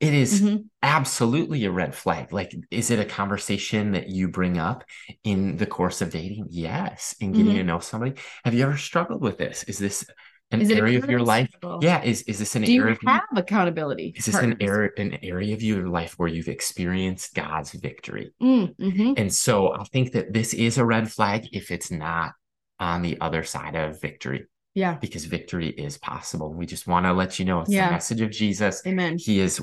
It 0.00 0.12
is 0.12 0.40
mhm. 0.42 0.64
absolutely 0.82 1.64
a 1.64 1.70
red 1.70 1.94
flag. 1.94 2.32
Like, 2.32 2.54
is 2.70 2.90
it 2.90 2.98
a 2.98 3.04
conversation 3.04 3.92
that 3.92 4.08
you 4.08 4.28
bring 4.28 4.58
up 4.58 4.84
in 5.22 5.56
the 5.56 5.66
course 5.66 6.02
of 6.02 6.10
dating? 6.10 6.46
Yes. 6.50 7.14
In 7.20 7.32
getting 7.32 7.52
Mhm. 7.52 7.56
to 7.58 7.64
know 7.64 7.78
somebody. 7.78 8.14
Have 8.44 8.54
you 8.54 8.64
ever 8.64 8.76
struggled 8.76 9.22
with 9.22 9.38
this? 9.38 9.64
Is 9.64 9.78
this 9.78 10.04
an 10.50 10.70
area 10.70 10.98
of 10.98 11.10
your 11.10 11.20
life? 11.20 11.50
Yeah. 11.80 12.02
Is 12.02 12.22
is 12.22 12.38
this 12.38 12.54
an 12.56 12.62
Do 12.62 12.72
you 12.72 12.82
area 12.82 12.94
of 12.94 13.00
have 13.06 13.22
accountability? 13.36 14.14
is 14.16 14.26
this 14.26 14.36
an 14.36 14.56
area 14.60 14.90
an 14.96 15.18
area 15.22 15.54
of 15.54 15.62
your 15.62 15.88
life 15.88 16.14
where 16.18 16.28
you've 16.28 16.48
experienced 16.48 17.34
God's 17.34 17.72
victory? 17.72 18.32
Mm, 18.42 18.76
mhm. 18.76 19.14
And 19.18 19.32
so 19.32 19.72
I 19.74 19.84
think 19.84 20.12
that 20.12 20.32
this 20.32 20.54
is 20.54 20.78
a 20.78 20.84
red 20.84 21.10
flag 21.10 21.48
if 21.52 21.70
it's 21.70 21.90
not 21.90 22.32
on 22.78 23.02
the 23.02 23.20
other 23.20 23.42
side 23.42 23.74
of 23.76 24.00
victory, 24.00 24.46
Yeah. 24.74 24.94
because 25.00 25.24
victory 25.24 25.68
is 25.70 25.96
possible. 25.98 26.52
We 26.52 26.66
just 26.66 26.86
want 26.86 27.06
to 27.06 27.12
let 27.12 27.38
you 27.38 27.44
know 27.44 27.60
it's 27.60 27.70
Yeah. 27.70 27.86
the 27.86 27.92
message 27.92 28.20
of 28.20 28.30
Jesus. 28.30 28.82
Amen. 28.86 29.16
He 29.18 29.40
is 29.40 29.60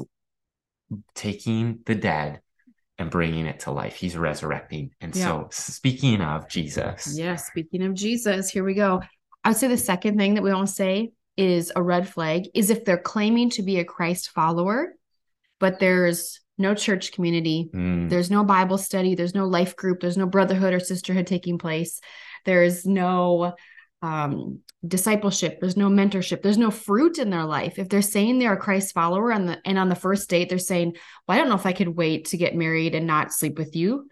taking 1.15 1.79
the 1.85 1.95
dead 1.95 2.41
and 2.97 3.09
bringing 3.09 3.45
it 3.45 3.61
to 3.61 3.71
life. 3.71 3.95
He's 3.95 4.17
resurrecting. 4.17 4.91
And 5.01 5.15
Yeah. 5.15 5.25
so, 5.25 5.47
speaking 5.51 6.21
of 6.21 6.49
Jesus, 6.49 7.17
Yeah. 7.17 7.35
Speaking 7.35 7.83
of 7.83 7.93
Jesus, 7.93 8.49
here 8.49 8.63
we 8.63 8.73
go. 8.73 9.01
I 9.43 9.49
would 9.49 9.57
say 9.57 9.67
the 9.67 9.77
second 9.77 10.17
thing 10.17 10.35
that 10.35 10.43
we 10.43 10.53
want 10.53 10.67
to 10.67 10.73
say 10.73 11.13
is 11.37 11.71
a 11.75 11.81
red 11.81 12.07
flag 12.07 12.47
is 12.53 12.69
if 12.69 12.85
they're 12.85 12.97
claiming 12.97 13.49
to 13.51 13.63
be 13.63 13.79
a 13.79 13.85
Christ 13.85 14.29
follower, 14.29 14.93
but 15.59 15.79
there's 15.79 16.39
no 16.57 16.75
church 16.75 17.11
community, 17.11 17.69
mm, 17.73 18.09
There's 18.09 18.29
no 18.29 18.43
Bible 18.43 18.77
study, 18.77 19.15
there's 19.15 19.35
no 19.35 19.45
life 19.45 19.75
group, 19.75 19.99
there's 19.99 20.17
no 20.17 20.27
brotherhood 20.27 20.73
or 20.73 20.79
sisterhood 20.79 21.27
taking 21.27 21.57
place. 21.57 21.99
There's 22.45 22.85
no 22.85 23.55
um, 24.01 24.59
discipleship, 24.87 25.59
there's 25.59 25.77
no 25.77 25.89
mentorship, 25.89 26.41
there's 26.41 26.57
no 26.57 26.71
fruit 26.71 27.17
in 27.17 27.29
their 27.29 27.45
life. 27.45 27.79
If 27.79 27.89
they're 27.89 28.01
saying 28.01 28.39
they're 28.39 28.53
a 28.53 28.57
Christ 28.57 28.93
follower 28.93 29.31
and 29.31 29.49
the 29.49 29.59
and 29.65 29.77
on 29.77 29.89
the 29.89 29.95
first 29.95 30.29
date 30.29 30.49
they're 30.49 30.59
saying, 30.59 30.95
"Well, 31.27 31.35
I 31.35 31.39
don't 31.39 31.49
know 31.49 31.55
if 31.55 31.65
I 31.65 31.73
could 31.73 31.89
wait 31.89 32.25
to 32.25 32.37
get 32.37 32.55
married 32.55 32.95
and 32.95 33.07
not 33.07 33.33
sleep 33.33 33.57
with 33.57 33.75
you." 33.75 34.09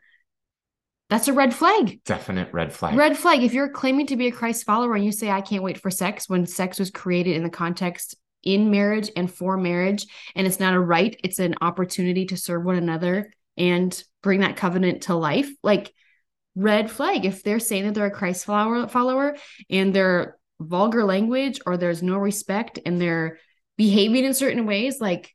That's 1.10 1.28
a 1.28 1.34
red 1.34 1.54
flag. 1.54 2.02
definite 2.06 2.54
red 2.54 2.72
flag. 2.72 2.96
Red 2.96 3.18
flag. 3.18 3.44
If 3.44 3.54
you're 3.54 3.70
claiming 3.70 4.08
to 4.08 4.16
be 4.16 4.28
a 4.28 4.32
Christ 4.32 4.66
follower 4.66 4.96
and 4.96 5.04
you 5.04 5.12
say, 5.12 5.30
I 5.32 5.42
can't 5.42 5.64
wait 5.64 5.80
for 5.80 5.90
sex, 5.90 6.30
when 6.30 6.46
sex 6.46 6.80
was 6.80 6.92
created 6.92 7.36
in 7.36 7.44
the 7.44 7.50
context 7.50 8.16
in 8.44 8.72
marriage 8.72 9.10
and 9.16 9.32
for 9.32 9.58
marriage, 9.58 10.06
and 10.36 10.46
it's 10.46 10.60
not 10.60 10.76
a 10.76 10.80
right, 10.80 11.20
it's 11.24 11.40
an 11.40 11.56
opportunity 11.62 12.26
to 12.28 12.38
serve 12.38 12.64
one 12.64 12.76
another 12.76 13.34
and 13.58 14.04
bring 14.22 14.42
that 14.42 14.56
covenant 14.56 15.04
to 15.04 15.16
life. 15.16 15.50
Like 15.64 15.92
red 16.56 16.92
flag 16.92 17.26
if 17.26 17.44
they're 17.44 17.60
saying 17.60 17.86
that 17.86 17.94
they're 17.94 18.08
a 18.08 18.12
Christ 18.12 18.46
follower 18.46 18.88
follower 18.88 19.38
and 19.70 19.94
they're 19.94 20.38
vulgar 20.60 21.06
language 21.06 21.62
or 21.66 21.78
there's 21.78 22.04
no 22.04 22.18
respect 22.18 22.80
and 22.86 23.00
they're 23.00 23.38
behaving 23.78 24.26
in 24.26 24.34
certain 24.34 24.66
ways 24.66 25.00
like 25.00 25.34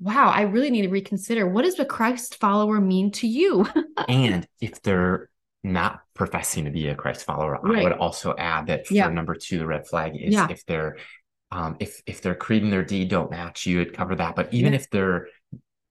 wow, 0.00 0.30
I 0.30 0.42
really 0.42 0.70
need 0.70 0.82
to 0.82 0.88
reconsider 0.88 1.48
what 1.48 1.64
does 1.64 1.78
a 1.78 1.84
Christ 1.84 2.36
follower 2.36 2.80
mean 2.80 3.10
to 3.12 3.26
you? 3.26 3.66
and 4.08 4.46
if 4.60 4.82
they're 4.82 5.30
not 5.62 6.00
professing 6.14 6.66
to 6.66 6.70
be 6.70 6.88
a 6.88 6.94
Christ 6.94 7.24
follower, 7.24 7.58
right. 7.62 7.80
I 7.80 7.82
would 7.84 7.92
also 7.92 8.34
add 8.36 8.66
that 8.66 8.86
for 8.86 8.94
yeah. 8.94 9.08
number 9.08 9.34
two, 9.34 9.58
the 9.58 9.66
red 9.66 9.86
flag 9.86 10.16
is 10.16 10.34
yeah. 10.34 10.48
if 10.50 10.64
they're 10.66 10.96
um, 11.50 11.76
if 11.78 12.02
if 12.06 12.20
their 12.20 12.34
creed 12.34 12.62
and 12.62 12.72
their 12.72 12.84
deed 12.84 13.08
don't 13.08 13.30
match, 13.30 13.66
you 13.66 13.78
would 13.78 13.94
cover 13.94 14.14
that. 14.16 14.34
But 14.34 14.52
even 14.52 14.72
yeah. 14.72 14.80
if 14.80 14.90
they're 14.90 15.28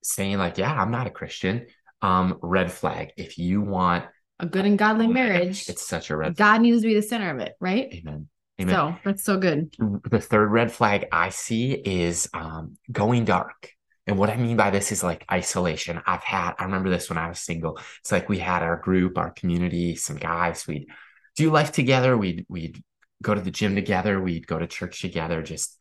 saying 0.03 0.37
like, 0.37 0.57
yeah, 0.57 0.73
I'm 0.73 0.91
not 0.91 1.07
a 1.07 1.11
Christian, 1.11 1.67
um, 2.01 2.37
red 2.41 2.71
flag. 2.71 3.11
If 3.17 3.37
you 3.37 3.61
want 3.61 4.05
a 4.39 4.45
good 4.45 4.65
and 4.65 4.77
godly 4.77 5.07
marriage, 5.21 5.69
it's 5.69 5.87
such 5.87 6.09
a 6.09 6.17
red. 6.17 6.35
God 6.35 6.53
flag. 6.53 6.61
needs 6.61 6.81
to 6.81 6.87
be 6.87 6.95
the 6.95 7.01
center 7.01 7.33
of 7.33 7.39
it, 7.39 7.53
right? 7.59 7.93
Amen. 7.93 8.27
Amen. 8.61 8.75
So 8.75 8.95
that's 9.03 9.23
so 9.23 9.37
good. 9.37 9.73
The 9.79 10.19
third 10.19 10.51
red 10.51 10.71
flag 10.71 11.07
I 11.11 11.29
see 11.29 11.71
is 11.71 12.29
um, 12.33 12.77
going 12.91 13.25
dark. 13.25 13.71
And 14.05 14.17
what 14.17 14.29
I 14.29 14.35
mean 14.35 14.57
by 14.57 14.69
this 14.69 14.91
is 14.91 15.03
like 15.03 15.25
isolation. 15.31 16.01
I've 16.05 16.23
had, 16.23 16.53
I 16.59 16.65
remember 16.65 16.89
this 16.89 17.09
when 17.09 17.17
I 17.17 17.29
was 17.29 17.39
single. 17.39 17.79
It's 17.99 18.11
like 18.11 18.27
we 18.27 18.37
had 18.37 18.61
our 18.61 18.77
group, 18.77 19.17
our 19.17 19.31
community, 19.31 19.95
some 19.95 20.17
guys, 20.17 20.67
we'd 20.67 20.87
do 21.35 21.49
life 21.49 21.71
together. 21.71 22.17
We'd, 22.17 22.45
we'd 22.49 22.83
go 23.21 23.33
to 23.33 23.41
the 23.41 23.51
gym 23.51 23.75
together. 23.75 24.21
We'd 24.21 24.45
go 24.45 24.59
to 24.59 24.67
church 24.67 25.01
together, 25.01 25.41
just 25.41 25.77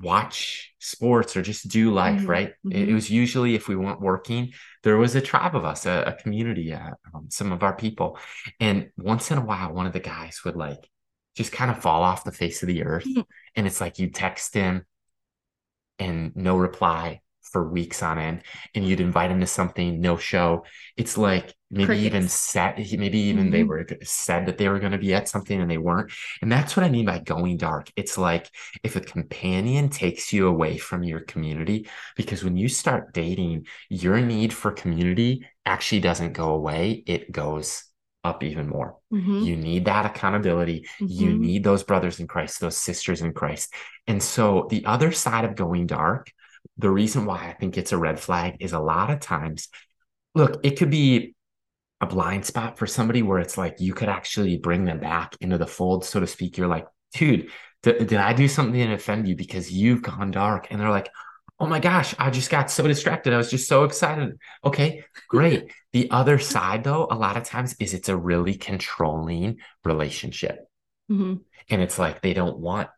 watch 0.00 0.74
sports 0.78 1.36
or 1.36 1.42
just 1.42 1.68
do 1.68 1.90
life, 1.90 2.20
mm-hmm. 2.20 2.30
right? 2.30 2.48
Mm-hmm. 2.66 2.72
It, 2.72 2.88
it, 2.90 2.94
was 2.94 3.10
usually 3.10 3.54
if 3.54 3.68
we 3.68 3.76
weren't 3.76 4.00
working, 4.00 4.52
there 4.82 4.98
was 4.98 5.14
a 5.14 5.22
tribe 5.22 5.56
of 5.56 5.64
us, 5.64 5.86
a, 5.86 6.02
a 6.06 6.12
community, 6.12 6.74
uh, 6.74 6.90
um, 7.14 7.28
some 7.30 7.52
of 7.52 7.62
our 7.62 7.74
people. 7.74 8.18
And 8.60 8.90
once 8.98 9.30
in 9.30 9.38
a 9.38 9.44
while, 9.44 9.72
one 9.72 9.86
of 9.86 9.94
the 9.94 10.00
guys 10.00 10.42
would 10.44 10.56
like 10.56 10.88
just 11.34 11.52
kind 11.52 11.70
of 11.70 11.80
fall 11.80 12.02
off 12.02 12.24
the 12.24 12.32
face 12.32 12.62
of 12.62 12.66
the 12.66 12.84
earth. 12.84 13.06
Mm-hmm. 13.06 13.22
And 13.54 13.66
it's 13.66 13.80
like 13.80 13.98
you 13.98 14.10
text 14.10 14.52
him 14.52 14.84
and 15.98 16.36
no 16.36 16.58
reply 16.58 17.22
for 17.56 17.66
weeks 17.66 18.02
on 18.02 18.18
end 18.18 18.42
and 18.74 18.86
you'd 18.86 19.00
invite 19.00 19.30
them 19.30 19.40
to 19.40 19.46
something 19.46 19.98
no 19.98 20.18
show 20.18 20.62
it's 20.98 21.16
like 21.16 21.54
maybe 21.70 21.86
Crickets. 21.86 22.04
even 22.04 22.28
said 22.28 22.76
maybe 22.98 23.18
even 23.18 23.44
mm-hmm. 23.44 23.52
they 23.52 23.64
were 23.64 23.86
said 24.02 24.44
that 24.44 24.58
they 24.58 24.68
were 24.68 24.78
going 24.78 24.92
to 24.92 24.98
be 24.98 25.14
at 25.14 25.26
something 25.26 25.58
and 25.58 25.70
they 25.70 25.78
weren't 25.78 26.12
and 26.42 26.52
that's 26.52 26.76
what 26.76 26.84
i 26.84 26.90
mean 26.90 27.06
by 27.06 27.18
going 27.18 27.56
dark 27.56 27.90
it's 27.96 28.18
like 28.18 28.50
if 28.84 28.94
a 28.94 29.00
companion 29.00 29.88
takes 29.88 30.34
you 30.34 30.48
away 30.48 30.76
from 30.76 31.02
your 31.02 31.20
community 31.20 31.88
because 32.14 32.44
when 32.44 32.58
you 32.58 32.68
start 32.68 33.14
dating 33.14 33.66
your 33.88 34.20
need 34.20 34.52
for 34.52 34.70
community 34.70 35.46
actually 35.64 36.00
doesn't 36.00 36.34
go 36.34 36.50
away 36.50 37.02
it 37.06 37.32
goes 37.32 37.84
up 38.26 38.42
even 38.42 38.68
more. 38.68 38.96
Mm-hmm. 39.12 39.38
You 39.42 39.56
need 39.56 39.84
that 39.84 40.04
accountability. 40.04 40.88
Mm-hmm. 41.00 41.06
You 41.06 41.38
need 41.38 41.62
those 41.62 41.84
brothers 41.84 42.18
in 42.18 42.26
Christ, 42.26 42.58
those 42.58 42.76
sisters 42.76 43.22
in 43.22 43.32
Christ. 43.32 43.72
And 44.08 44.20
so 44.20 44.66
the 44.68 44.84
other 44.84 45.12
side 45.12 45.44
of 45.44 45.54
going 45.54 45.86
dark 45.86 46.32
the 46.78 46.90
reason 46.90 47.26
why 47.26 47.48
I 47.48 47.52
think 47.52 47.76
it's 47.76 47.92
a 47.92 47.98
red 47.98 48.20
flag 48.20 48.56
is 48.60 48.72
a 48.72 48.80
lot 48.80 49.10
of 49.10 49.20
times, 49.20 49.68
look, 50.34 50.60
it 50.64 50.78
could 50.78 50.90
be 50.90 51.34
a 52.00 52.06
blind 52.06 52.44
spot 52.44 52.78
for 52.78 52.86
somebody 52.86 53.22
where 53.22 53.38
it's 53.38 53.56
like 53.56 53.80
you 53.80 53.94
could 53.94 54.08
actually 54.08 54.58
bring 54.58 54.84
them 54.84 55.00
back 55.00 55.34
into 55.40 55.58
the 55.58 55.66
fold, 55.66 56.04
so 56.04 56.20
to 56.20 56.26
speak. 56.26 56.58
You're 56.58 56.66
like, 56.66 56.86
dude, 57.14 57.50
did 57.82 58.14
I 58.14 58.32
do 58.32 58.48
something 58.48 58.86
to 58.86 58.94
offend 58.94 59.28
you 59.28 59.36
because 59.36 59.70
you've 59.70 60.02
gone 60.02 60.30
dark? 60.30 60.68
And 60.70 60.80
they're 60.80 60.90
like, 60.90 61.08
oh 61.58 61.66
my 61.66 61.80
gosh, 61.80 62.14
I 62.18 62.30
just 62.30 62.50
got 62.50 62.70
so 62.70 62.86
distracted. 62.86 63.32
I 63.32 63.38
was 63.38 63.50
just 63.50 63.68
so 63.68 63.84
excited. 63.84 64.38
Okay, 64.64 65.04
great. 65.28 65.72
the 65.92 66.10
other 66.10 66.38
side, 66.38 66.84
though, 66.84 67.06
a 67.10 67.16
lot 67.16 67.36
of 67.36 67.44
times 67.44 67.74
is 67.80 67.94
it's 67.94 68.10
a 68.10 68.16
really 68.16 68.54
controlling 68.54 69.58
relationship. 69.84 70.58
Mm-hmm. 71.10 71.36
And 71.70 71.82
it's 71.82 71.98
like 71.98 72.20
they 72.20 72.34
don't 72.34 72.58
want 72.58 72.88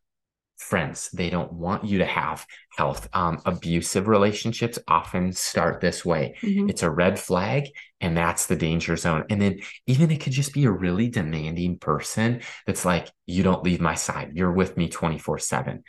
friends. 0.59 1.09
They 1.11 1.31
don't 1.31 1.53
want 1.53 1.85
you 1.85 1.99
to 1.99 2.05
have 2.05 2.47
health. 2.77 3.09
Um, 3.12 3.41
abusive 3.47 4.09
relationships 4.09 4.79
often 4.87 5.33
start 5.33 5.81
this 5.81 6.05
way. 6.05 6.37
Mm-hmm. 6.43 6.69
It's 6.69 6.83
a 6.83 6.91
red 6.91 7.19
flag, 7.19 7.69
and 8.00 8.17
that's 8.17 8.47
the 8.47 8.57
danger 8.57 8.97
zone. 8.97 9.25
And 9.31 9.41
then 9.41 9.61
even 9.87 10.11
it 10.11 10.21
could 10.21 10.33
just 10.33 10.53
be 10.53 10.65
a 10.65 10.71
really 10.71 11.09
demanding 11.09 11.79
person 11.79 12.43
that's 12.67 12.85
like, 12.85 13.11
you 13.27 13.43
don't 13.43 13.65
leave 13.65 13.81
my 13.81 13.95
side. 13.95 14.33
You're 14.35 14.53
with 14.53 14.77
me 14.77 14.88
24 14.88 15.38
7. 15.38 15.85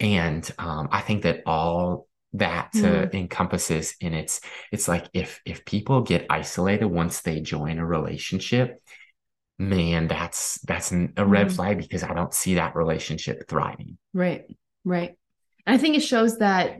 And 0.00 0.50
um, 0.58 0.88
I 0.90 1.00
think 1.00 1.22
that 1.22 1.42
all 1.46 2.06
that 2.34 2.70
uh, 2.76 2.78
mm. 2.78 3.14
encompasses 3.14 3.94
in 4.00 4.14
its 4.14 4.40
it's 4.70 4.88
like 4.88 5.06
if 5.12 5.42
if 5.44 5.66
people 5.66 6.00
get 6.00 6.24
isolated 6.30 6.86
once 6.86 7.20
they 7.20 7.40
join 7.40 7.78
a 7.78 7.84
relationship 7.84 8.82
man, 9.68 10.08
that's 10.08 10.60
that's 10.62 10.92
a 10.92 11.24
red 11.24 11.48
mm 11.48 11.52
flag 11.52 11.78
because 11.78 12.02
I 12.02 12.14
don't 12.14 12.34
see 12.34 12.54
that 12.54 12.74
relationship 12.76 13.48
thriving. 13.48 13.98
Right, 14.12 14.44
right. 14.84 15.16
And 15.66 15.74
I 15.74 15.78
think 15.78 15.96
it 15.96 16.00
shows 16.00 16.38
that 16.38 16.78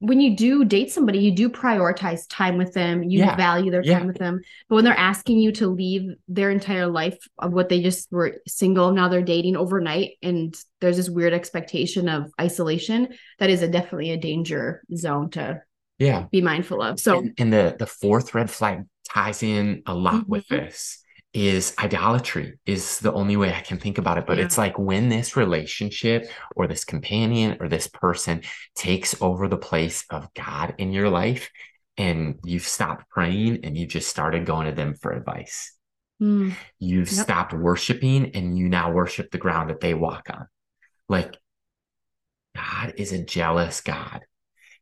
when 0.00 0.18
you 0.18 0.34
do 0.34 0.64
date 0.64 0.90
somebody, 0.90 1.18
you 1.18 1.30
do 1.30 1.50
prioritize 1.50 2.24
time 2.28 2.56
with 2.56 2.72
them. 2.72 3.02
You 3.02 3.18
yeah. 3.18 3.36
value 3.36 3.70
their 3.70 3.82
time 3.82 4.06
with 4.06 4.16
them. 4.16 4.40
But 4.68 4.76
when 4.76 4.84
they're 4.84 4.94
asking 4.94 5.38
you 5.40 5.52
to 5.52 5.66
leave 5.66 6.14
their 6.26 6.50
entire 6.50 6.86
life 6.86 7.18
of 7.38 7.52
what 7.52 7.68
they 7.68 7.82
just 7.82 8.10
were 8.10 8.38
single, 8.48 8.92
now 8.92 9.08
they're 9.08 9.20
dating 9.20 9.56
overnight, 9.56 10.12
and 10.22 10.58
there's 10.80 10.96
this 10.96 11.10
weird 11.10 11.34
expectation 11.34 12.08
of 12.08 12.32
isolation, 12.40 13.08
that 13.38 13.50
is 13.50 13.60
a 13.60 13.68
definitely 13.68 14.10
a 14.10 14.16
danger 14.16 14.82
zone 14.96 15.30
to 15.30 15.62
yeah 15.98 16.24
be 16.30 16.40
mindful 16.40 16.80
of. 16.82 16.98
So 16.98 17.18
and, 17.18 17.34
and 17.38 17.52
the 17.52 17.76
the 17.78 17.86
fourth 17.86 18.34
red 18.34 18.50
flag 18.50 18.84
ties 19.06 19.42
in 19.42 19.82
a 19.86 19.94
lot 19.94 20.14
mm-hmm. 20.14 20.30
with 20.30 20.48
this 20.48 21.04
is 21.32 21.74
idolatry 21.78 22.58
is 22.66 22.98
the 22.98 23.12
only 23.12 23.36
way 23.36 23.52
I 23.54 23.60
can 23.60 23.78
think 23.78 23.98
about 23.98 24.18
it. 24.18 24.26
But 24.26 24.38
yeah. 24.38 24.44
it's 24.44 24.58
like 24.58 24.78
when 24.78 25.08
this 25.08 25.36
relationship 25.36 26.28
or 26.56 26.66
this 26.66 26.84
companion 26.84 27.56
or 27.60 27.68
this 27.68 27.86
person 27.86 28.42
takes 28.74 29.20
over 29.20 29.46
the 29.46 29.56
place 29.56 30.04
of 30.10 30.32
God 30.34 30.74
in 30.78 30.92
your 30.92 31.08
life 31.08 31.50
and 31.96 32.38
you've 32.44 32.66
stopped 32.66 33.08
praying 33.10 33.64
and 33.64 33.76
you 33.76 33.86
just 33.86 34.08
started 34.08 34.44
going 34.44 34.66
to 34.66 34.72
them 34.72 34.94
for 34.94 35.12
advice. 35.12 35.72
Mm. 36.20 36.54
You've 36.78 37.12
yep. 37.12 37.24
stopped 37.24 37.52
worshiping 37.52 38.32
and 38.34 38.58
you 38.58 38.68
now 38.68 38.92
worship 38.92 39.30
the 39.30 39.38
ground 39.38 39.70
that 39.70 39.80
they 39.80 39.94
walk 39.94 40.28
on. 40.32 40.46
Like 41.08 41.36
God 42.56 42.94
is 42.96 43.12
a 43.12 43.24
jealous 43.24 43.80
God. 43.80 44.20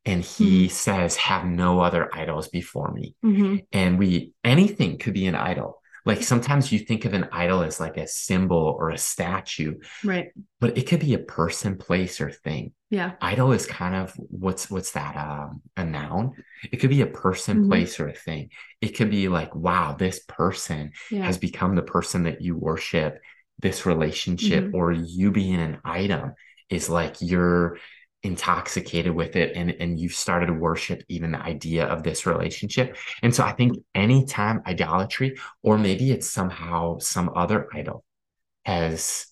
And 0.05 0.23
he 0.23 0.67
mm-hmm. 0.67 0.73
says, 0.73 1.17
have 1.17 1.45
no 1.45 1.81
other 1.81 2.09
idols 2.15 2.49
before 2.49 2.91
me. 2.91 3.15
Mm-hmm. 3.23 3.57
And 3.73 3.99
we, 3.99 4.33
anything 4.43 4.97
could 4.97 5.13
be 5.13 5.27
an 5.27 5.35
idol 5.35 5.83
like 6.05 6.23
sometimes 6.23 6.73
you 6.73 6.79
think 6.79 7.05
of 7.05 7.15
an 7.15 7.29
idol 7.33 7.63
as 7.63 7.81
like 7.81 7.97
a 7.97 8.07
symbol 8.07 8.77
or 8.79 8.91
a 8.91 8.99
statue 8.99 9.77
right 10.05 10.33
but 10.61 10.77
it 10.77 10.87
could 10.87 11.01
be 11.01 11.15
a 11.15 11.19
person 11.19 11.77
place 11.77 12.21
or 12.21 12.31
thing 12.31 12.73
yeah 12.91 13.13
idol 13.21 13.53
is 13.53 13.67
kind 13.67 13.95
of 13.95 14.13
what's 14.17 14.71
what's 14.71 14.93
that 14.93 15.17
um 15.17 15.61
a 15.77 15.85
noun 15.85 16.33
it 16.71 16.79
could 16.79 16.91
be 16.91 17.03
a 17.03 17.07
person 17.07 17.59
mm-hmm. 17.59 17.71
place 17.71 18.01
or 18.01 18.09
a 18.09 18.15
thing 18.15 18.51
it 18.81 18.91
could 18.91 19.11
be 19.11 19.29
like 19.29 19.55
wow 19.55 19.93
this 19.93 20.21
person 20.27 20.93
yeah. 21.11 21.25
has 21.25 21.39
become 21.39 21.75
the 21.75 21.83
person 21.83 22.25
that 22.25 22.41
you 22.41 22.57
worship 22.57 23.21
this 23.59 23.87
relationship 23.87 24.65
mm-hmm. 24.65 24.77
or 24.77 24.93
you 24.93 25.31
being 25.31 25.61
an 25.61 25.79
item 25.85 26.33
is 26.71 26.89
like 26.89 27.17
you're 27.21 27.79
intoxicated 28.25 29.15
with 29.15 29.37
it 29.37 29.55
and 29.55 29.71
and 29.79 30.01
you've 30.01 30.13
started 30.13 30.47
to 30.47 30.53
worship 30.53 31.05
even 31.09 31.31
the 31.31 31.41
idea 31.41 31.87
of 31.87 32.03
this 32.03 32.27
relationship 32.27 32.97
and 33.23 33.33
so 33.33 33.45
i 33.45 33.53
think 33.53 33.79
anytime 33.95 34.61
idolatry 34.67 35.39
or 35.63 35.79
maybe 35.79 36.11
it's 36.11 36.29
somehow 36.29 36.99
some 36.99 37.31
other 37.37 37.69
idol 37.73 38.05
has 38.65 39.27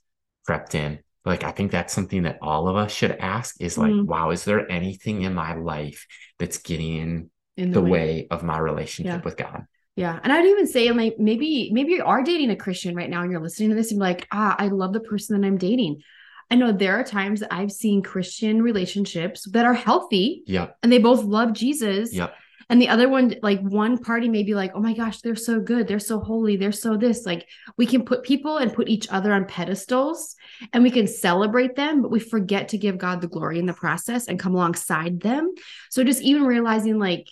crept 0.46 0.76
in 0.76 1.00
like 1.24 1.42
i 1.42 1.50
think 1.50 1.72
that's 1.72 1.92
something 1.92 2.22
that 2.22 2.38
all 2.40 2.68
of 2.68 2.76
us 2.76 2.92
should 2.92 3.10
ask 3.10 3.56
is 3.60 3.76
like 3.76 3.92
mm. 3.92 4.06
wow 4.06 4.30
is 4.30 4.44
there 4.44 4.70
anything 4.70 5.22
in 5.22 5.34
my 5.34 5.56
life 5.56 6.06
that's 6.38 6.58
getting 6.58 7.28
in 7.56 7.70
the, 7.72 7.80
the 7.80 7.82
way. 7.82 7.90
way. 7.90 8.26
of 8.30 8.44
my 8.44 8.56
relationship 8.56 9.14
yeah. 9.14 9.24
with 9.24 9.36
god 9.36 9.64
yeah. 9.96 10.20
And 10.22 10.30
I'd 10.30 10.44
even 10.44 10.66
say 10.66 10.90
like 10.90 11.18
maybe 11.18 11.70
maybe 11.72 11.92
you 11.92 12.04
are 12.04 12.22
dating 12.22 12.50
a 12.50 12.56
Christian 12.56 12.94
right 12.94 13.08
now 13.08 13.22
and 13.22 13.30
you're 13.30 13.40
listening 13.40 13.70
to 13.70 13.74
this 13.74 13.92
and 13.92 13.98
like, 13.98 14.28
ah, 14.30 14.54
I 14.58 14.68
love 14.68 14.92
the 14.92 15.00
person 15.00 15.40
that 15.40 15.46
I'm 15.46 15.56
dating. 15.56 16.02
I 16.50 16.54
know 16.54 16.72
there 16.72 16.98
are 16.98 17.04
times 17.04 17.42
I've 17.50 17.72
seen 17.72 18.02
Christian 18.02 18.62
relationships 18.62 19.48
that 19.50 19.64
are 19.64 19.74
healthy. 19.74 20.42
Yeah. 20.46 20.68
And 20.82 20.92
they 20.92 20.98
both 20.98 21.24
love 21.24 21.52
Jesus. 21.52 22.12
Yeah. 22.12 22.30
And 22.68 22.82
the 22.82 22.88
other 22.88 23.08
one, 23.08 23.36
like 23.42 23.60
one 23.60 23.98
party 23.98 24.28
may 24.28 24.42
be 24.42 24.54
like, 24.54 24.72
oh 24.74 24.80
my 24.80 24.92
gosh, 24.92 25.20
they're 25.20 25.36
so 25.36 25.60
good. 25.60 25.86
They're 25.86 26.00
so 26.00 26.18
holy. 26.18 26.56
They're 26.56 26.72
so 26.72 26.96
this. 26.96 27.24
Like 27.24 27.46
we 27.76 27.86
can 27.86 28.04
put 28.04 28.24
people 28.24 28.58
and 28.58 28.72
put 28.72 28.88
each 28.88 29.08
other 29.08 29.32
on 29.32 29.44
pedestals 29.44 30.34
and 30.72 30.82
we 30.82 30.90
can 30.90 31.06
celebrate 31.06 31.76
them, 31.76 32.02
but 32.02 32.10
we 32.10 32.18
forget 32.18 32.68
to 32.68 32.78
give 32.78 32.98
God 32.98 33.20
the 33.20 33.28
glory 33.28 33.60
in 33.60 33.66
the 33.66 33.72
process 33.72 34.26
and 34.26 34.38
come 34.38 34.54
alongside 34.54 35.20
them. 35.20 35.54
So 35.90 36.02
just 36.02 36.22
even 36.22 36.42
realizing, 36.44 36.98
like, 36.98 37.28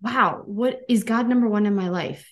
wow, 0.00 0.42
what 0.44 0.80
is 0.88 1.02
God 1.02 1.28
number 1.28 1.48
one 1.48 1.66
in 1.66 1.74
my 1.74 1.88
life? 1.88 2.28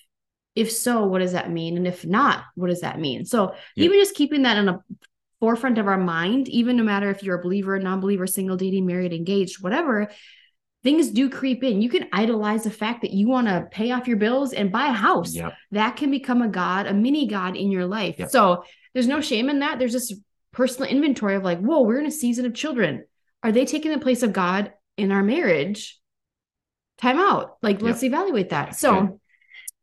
If 0.55 0.71
so, 0.71 1.05
what 1.05 1.19
does 1.19 1.33
that 1.33 1.51
mean? 1.51 1.75
And 1.75 1.85
if 1.85 2.05
not, 2.05 2.45
what 2.55 2.69
does 2.69 2.81
that 2.81 2.99
mean? 2.99 3.25
So 3.25 3.53
yeah. 3.75 3.85
even 3.85 3.99
just 3.99 4.15
keeping 4.15 4.43
that 4.43 4.57
in 4.57 4.69
a 4.69 4.79
forefront 5.39 5.77
of 5.77 5.87
our 5.87 5.97
mind, 5.97 6.47
even 6.49 6.77
no 6.77 6.83
matter 6.83 7.09
if 7.09 7.23
you're 7.23 7.39
a 7.39 7.43
believer, 7.43 7.77
non 7.79 7.99
believer, 7.99 8.27
single, 8.27 8.57
dating, 8.57 8.85
married, 8.85 9.13
engaged, 9.13 9.61
whatever, 9.61 10.09
things 10.83 11.09
do 11.09 11.29
creep 11.29 11.63
in. 11.63 11.81
You 11.81 11.89
can 11.89 12.07
idolize 12.11 12.63
the 12.63 12.71
fact 12.71 13.01
that 13.01 13.11
you 13.11 13.27
want 13.27 13.47
to 13.47 13.67
pay 13.71 13.91
off 13.91 14.07
your 14.07 14.17
bills 14.17 14.53
and 14.53 14.71
buy 14.71 14.87
a 14.87 14.93
house. 14.93 15.33
Yep. 15.33 15.53
That 15.71 15.95
can 15.97 16.11
become 16.11 16.41
a 16.41 16.47
God, 16.47 16.87
a 16.87 16.93
mini 16.93 17.27
God 17.27 17.55
in 17.55 17.71
your 17.71 17.85
life. 17.85 18.15
Yep. 18.19 18.29
So 18.29 18.63
there's 18.93 19.07
no 19.07 19.21
shame 19.21 19.49
in 19.49 19.59
that. 19.59 19.79
There's 19.79 19.93
this 19.93 20.13
personal 20.51 20.89
inventory 20.89 21.35
of 21.35 21.43
like, 21.43 21.59
whoa, 21.59 21.81
we're 21.81 21.99
in 21.99 22.05
a 22.05 22.11
season 22.11 22.45
of 22.45 22.53
children. 22.53 23.05
Are 23.43 23.51
they 23.51 23.65
taking 23.65 23.91
the 23.91 23.99
place 23.99 24.23
of 24.23 24.33
God 24.33 24.73
in 24.97 25.11
our 25.11 25.23
marriage? 25.23 25.99
Time 26.97 27.19
out. 27.19 27.57
Like, 27.61 27.81
let's 27.81 28.03
evaluate 28.03 28.49
that. 28.49 28.75
So. 28.75 29.19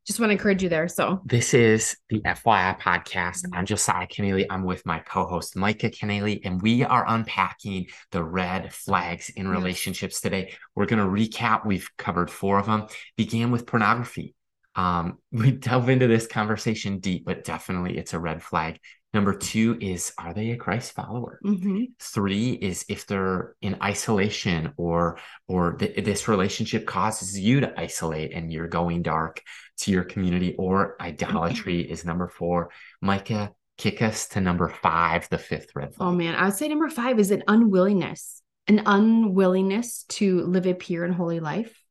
Just 0.06 0.20
want 0.20 0.28
to 0.28 0.32
encourage 0.34 0.62
you 0.62 0.68
there. 0.68 0.87
So 0.87 1.23
This 1.25 1.54
is 1.54 1.96
the 2.11 2.20
FYI 2.20 2.78
podcast. 2.78 3.44
Mm-hmm. 3.44 3.54
I'm 3.54 3.64
Josiah 3.64 4.06
Kennealy. 4.06 4.44
I'm 4.50 4.62
with 4.64 4.84
my 4.84 4.99
co-host 4.99 5.56
Micah 5.56 5.88
Kennealy, 5.88 6.42
and 6.44 6.61
we 6.61 6.84
are 6.84 7.06
unpacking 7.08 7.87
the 8.11 8.23
red 8.23 8.70
flags 8.70 9.30
in 9.30 9.49
relationships 9.49 10.20
today. 10.20 10.52
We're 10.75 10.84
going 10.84 10.99
to 10.99 11.08
recap. 11.08 11.64
We've 11.64 11.88
covered 11.96 12.30
four 12.30 12.58
of 12.58 12.66
them. 12.66 12.87
Began 13.16 13.50
with 13.50 13.66
pornography. 13.66 14.34
Um, 14.75 15.18
we 15.32 15.52
delve 15.52 15.88
into 15.88 16.06
this 16.06 16.26
conversation 16.26 16.99
deep, 16.99 17.25
but 17.25 17.44
definitely 17.44 17.96
it's 17.96 18.12
a 18.12 18.20
red 18.20 18.42
flag. 18.42 18.80
Number 19.14 19.33
two 19.33 19.78
is, 19.80 20.12
are 20.18 20.35
they 20.35 20.50
a 20.50 20.56
Christ 20.56 20.92
follower? 20.92 21.38
mhm. 21.44 21.92
Three 22.00 22.50
is 22.52 22.85
if 22.88 23.06
they're 23.06 23.54
in 23.62 23.76
isolation 23.83 24.73
or 24.76 25.18
or 25.49 25.75
th- 25.75 26.04
this 26.04 26.26
relationship 26.28 26.85
causes 26.87 27.38
you 27.38 27.61
to 27.61 27.80
isolate 27.80 28.33
and 28.35 28.52
you're 28.52 28.68
going 28.68 29.02
dark 29.02 29.40
to 29.78 29.90
your 29.92 30.04
community 30.04 30.54
or 30.59 30.97
idolatry 31.00 31.80
is 31.80 32.04
number 32.04 32.28
four. 32.28 32.71
Micah, 33.00 33.52
kick 33.78 34.02
us 34.02 34.28
to 34.28 34.40
number 34.40 34.68
five, 34.68 35.28
the 35.30 35.38
fifth 35.38 35.71
red 35.75 35.94
flag. 35.94 36.09
oh 36.09 36.12
man, 36.12 36.35
I 36.35 36.44
would 36.47 36.54
say 36.54 36.68
number 36.68 36.88
five 36.90 37.18
is 37.18 37.30
an 37.30 37.42
unwillingness, 37.49 38.42
an 38.68 38.83
unwillingness 38.87 40.04
to 40.11 40.42
live 40.42 40.66
a 40.66 40.75
pure 40.75 41.04
and 41.04 41.14
holy 41.14 41.40
life. 41.40 41.84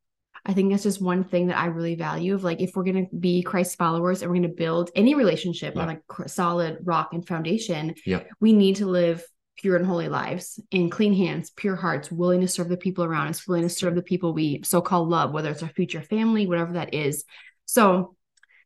I 0.46 0.54
think 0.54 0.72
that's 0.72 0.84
just 0.84 1.02
one 1.02 1.24
thing 1.24 1.48
that 1.48 1.58
I 1.58 1.68
really 1.68 1.96
value 1.96 2.34
of 2.36 2.44
like 2.44 2.60
if 2.60 2.76
we're 2.76 2.84
going 2.84 3.08
to 3.08 3.16
be 3.16 3.42
Christ 3.44 3.78
followers 3.78 4.22
and 4.22 4.30
we're 4.30 4.38
going 4.38 4.50
to 4.50 4.56
build 4.56 4.90
any 4.96 5.16
relationship 5.16 5.78
on 5.78 5.90
Yeah. 5.90 6.26
a 6.26 6.30
solid 6.30 6.80
rock 6.84 7.10
and 7.14 7.26
foundation, 7.26 7.96
Yep. 8.06 8.30
we 8.42 8.52
need 8.52 8.78
to 8.78 8.86
live 8.86 9.24
pure 9.56 9.78
and 9.78 9.86
holy 9.86 10.10
lives 10.10 10.60
in 10.72 10.90
clean 10.90 11.14
hands, 11.14 11.52
pure 11.52 11.76
hearts, 11.76 12.12
willing 12.12 12.42
to 12.42 12.48
serve 12.48 12.68
the 12.68 12.76
people 12.76 13.04
around 13.06 13.28
us, 13.28 13.48
willing 13.48 13.64
to 13.64 13.70
serve 13.70 13.96
the 13.96 14.02
people 14.02 14.34
we 14.34 14.62
so-called 14.64 15.08
love, 15.10 15.32
whether 15.32 15.50
it's 15.52 15.64
our 15.64 15.70
future 15.70 16.02
family, 16.02 16.46
whatever 16.48 16.74
that 16.74 16.94
is. 16.94 17.24
So, 17.66 18.16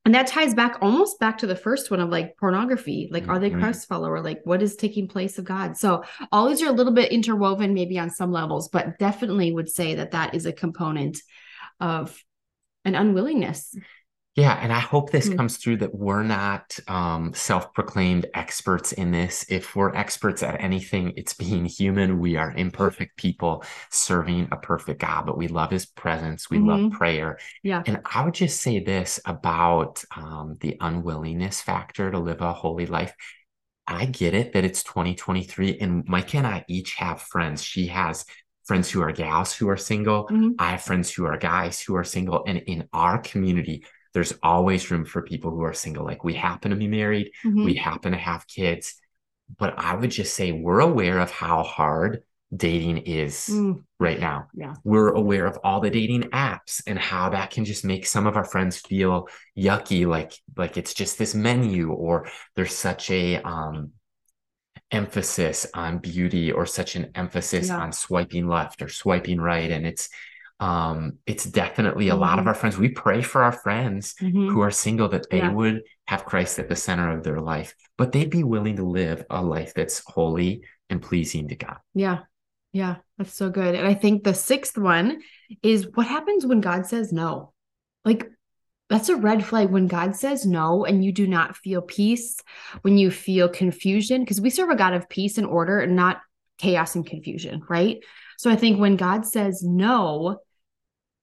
and 0.06 0.16
that 0.16 0.28
ties 0.28 0.54
back 0.56 0.78
almost 0.82 1.20
back 1.20 1.40
to 1.40 1.48
the 1.48 1.56
first 1.56 1.92
one 1.92 2.00
of 2.00 2.10
like 2.10 2.38
pornography. 2.38 3.10
Like, 3.12 3.28
are 3.28 3.38
they 3.38 3.52
Mhm. 3.52 3.60
Christ 3.60 3.88
follower? 3.90 4.22
Like, 4.22 4.40
what 4.46 4.62
is 4.64 4.78
taking 4.78 5.10
place 5.10 5.38
of 5.38 5.44
God? 5.46 5.76
So, 5.78 6.04
all 6.32 6.48
these 6.48 6.62
are 6.64 6.70
a 6.70 6.72
little 6.72 6.94
bit 6.94 7.12
interwoven, 7.12 7.74
maybe 7.74 8.00
on 8.00 8.10
some 8.10 8.32
levels, 8.32 8.70
but 8.70 8.98
definitely 8.98 9.52
would 9.52 9.70
say 9.70 9.96
that 9.96 10.12
that 10.12 10.34
is 10.34 10.46
a 10.46 10.54
component 10.54 11.18
of 11.80 12.18
an 12.86 12.96
unwillingness. 12.96 13.76
Yeah, 14.36 14.54
and 14.62 14.72
I 14.72 14.80
hope 14.80 15.10
this 15.10 15.28
Hmm. 15.30 15.36
comes 15.36 15.58
through 15.58 15.78
that 15.78 15.96
we're 15.96 16.22
not 16.22 16.78
um, 16.88 17.34
self-proclaimed 17.34 18.28
experts 18.36 18.92
in 18.92 19.10
this. 19.10 19.48
If 19.50 19.76
we're 19.76 19.96
experts 19.96 20.44
at 20.44 20.62
anything, 20.62 21.14
it's 21.18 21.34
being 21.34 21.66
human. 21.66 22.20
We 22.20 22.36
are 22.36 22.54
imperfect 22.56 23.18
people 23.18 23.64
serving 23.90 24.50
a 24.52 24.58
perfect 24.58 25.02
God, 25.02 25.26
but 25.26 25.40
we 25.40 25.48
love 25.48 25.72
His 25.72 25.88
presence. 25.88 26.52
We 26.52 26.60
love 26.60 26.92
prayer. 26.92 27.40
Yeah. 27.64 27.82
And 27.88 28.00
I 28.06 28.24
would 28.24 28.36
just 28.36 28.62
say 28.62 28.80
this 28.80 29.20
about 29.26 30.04
um, 30.16 30.58
the 30.60 30.78
unwillingness 30.80 31.62
factor 31.64 32.12
to 32.12 32.20
live 32.20 32.42
a 32.42 32.54
holy 32.54 32.86
life. 32.86 33.16
I 33.88 34.06
get 34.06 34.36
it 34.36 34.54
that 34.54 34.66
it's 34.66 34.84
2023, 34.84 35.80
and 35.80 36.06
Micah 36.08 36.38
and 36.38 36.48
I 36.48 36.64
each 36.68 36.94
have 36.96 37.22
friends. 37.22 37.64
She 37.64 37.88
has 37.88 38.24
friends 38.68 38.90
who 38.92 39.02
are 39.02 39.12
gals 39.12 39.54
who 39.56 39.70
are 39.70 39.78
single. 39.78 40.28
Mhm. 40.28 40.56
I 40.60 40.72
have 40.72 40.84
friends 40.84 41.12
who 41.14 41.26
are 41.26 41.38
guys 41.38 41.80
who 41.82 41.96
are 41.96 42.04
single. 42.04 42.44
And 42.48 42.58
in 42.60 42.88
our 42.94 43.18
community, 43.20 43.86
there's 44.14 44.34
always 44.44 44.92
room 44.92 45.06
for 45.06 45.22
people 45.22 45.52
who 45.52 45.64
are 45.64 45.74
single. 45.74 46.04
Like 46.06 46.24
we 46.24 46.34
happen 46.34 46.72
to 46.72 46.78
be 46.78 46.88
married, 46.88 47.32
Mhm. 47.46 47.64
we 47.66 47.76
happen 47.76 48.12
to 48.12 48.18
have 48.18 48.48
kids. 48.48 48.96
But 49.58 49.76
I 49.78 49.96
would 49.96 50.12
just 50.12 50.36
say 50.36 50.52
we're 50.52 50.82
aware 50.82 51.20
of 51.20 51.32
how 51.32 51.64
hard 51.64 52.24
dating 52.56 52.98
is 53.00 53.48
Mm, 53.52 53.84
right 54.00 54.20
now. 54.20 54.48
yeah. 54.54 54.74
We're 54.84 55.10
aware 55.10 55.46
of 55.46 55.58
all 55.64 55.80
the 55.82 55.90
dating 55.90 56.24
apps 56.32 56.82
and 56.88 56.98
how 56.98 57.30
that 57.30 57.52
can 57.52 57.66
just 57.66 57.84
make 57.86 58.06
some 58.06 58.26
of 58.28 58.38
our 58.38 58.46
friends 58.46 58.78
feel 58.78 59.28
yucky, 59.58 60.06
like 60.08 60.32
like 60.56 60.78
it's 60.78 60.94
just 60.94 61.18
this 61.18 61.36
menu, 61.36 61.92
or 61.92 62.28
there's 62.56 62.74
such 62.74 63.12
a 63.12 63.42
um 63.44 63.92
emphasis 64.92 65.68
on 65.74 65.98
beauty 66.00 66.52
or 66.52 66.66
such 66.66 66.96
an 66.96 67.12
emphasis 67.16 67.68
Yeah. 67.68 67.78
on 67.80 67.92
swiping 67.92 68.48
left 68.48 68.82
or 68.82 68.90
swiping 68.90 69.40
right. 69.42 69.70
And 69.72 69.86
it's 69.86 70.10
um 70.60 71.20
it's 71.28 71.46
definitely 71.46 72.08
a 72.10 72.16
lot 72.16 72.40
of 72.40 72.46
Mhm. 72.46 72.48
our 72.48 72.54
friends. 72.56 72.78
We 72.78 72.90
pray 72.90 73.22
for 73.22 73.44
our 73.44 73.52
friends 73.52 74.16
Mhm. 74.20 74.52
who 74.52 74.62
are 74.62 74.72
single 74.72 75.10
that 75.10 75.30
they 75.30 75.38
Yeah. 75.38 75.52
would 75.52 75.84
have 76.08 76.26
Christ 76.26 76.58
at 76.58 76.68
the 76.68 76.76
center 76.76 77.16
of 77.16 77.24
their 77.24 77.40
life, 77.42 77.76
but 77.98 78.12
they'd 78.12 78.30
be 78.30 78.44
willing 78.44 78.78
to 78.78 78.84
live 78.84 79.24
a 79.30 79.44
life 79.44 79.74
that's 79.76 80.02
holy 80.08 80.64
and 80.90 81.02
pleasing 81.02 81.50
to 81.50 81.56
God. 81.56 81.78
Yeah. 81.94 82.20
Yeah. 82.72 82.96
That's 83.18 83.34
so 83.34 83.50
good. 83.50 83.76
And 83.76 83.86
I 83.86 83.94
think 83.94 84.24
the 84.24 84.34
sixth 84.34 84.78
one 84.78 85.22
is 85.62 85.88
what 85.94 86.08
happens 86.08 86.46
when 86.46 86.62
God 86.62 86.86
says 86.88 87.12
no? 87.14 87.54
Like, 88.04 88.32
that's 88.90 89.10
a 89.10 89.16
red 89.16 89.46
flag 89.46 89.70
when 89.70 89.88
God 89.88 90.16
says 90.16 90.46
no 90.46 90.86
and 90.86 91.04
you 91.04 91.12
do 91.12 91.28
not 91.28 91.58
feel 91.58 91.82
peace, 91.82 92.40
when 92.82 92.98
you 92.98 93.12
feel 93.12 93.50
confusion, 93.50 94.22
because 94.22 94.42
we 94.42 94.50
serve 94.50 94.70
a 94.70 94.76
God 94.76 94.94
of 94.94 95.10
peace 95.10 95.38
and 95.38 95.48
order 95.48 95.80
and 95.80 95.96
not 95.96 96.22
chaos 96.58 96.96
and 96.96 97.06
confusion, 97.06 97.64
right? 97.70 97.98
So 98.38 98.50
I 98.50 98.56
think 98.56 98.80
when 98.80 98.96
God 98.96 99.26
says 99.26 99.62
no, 99.64 100.40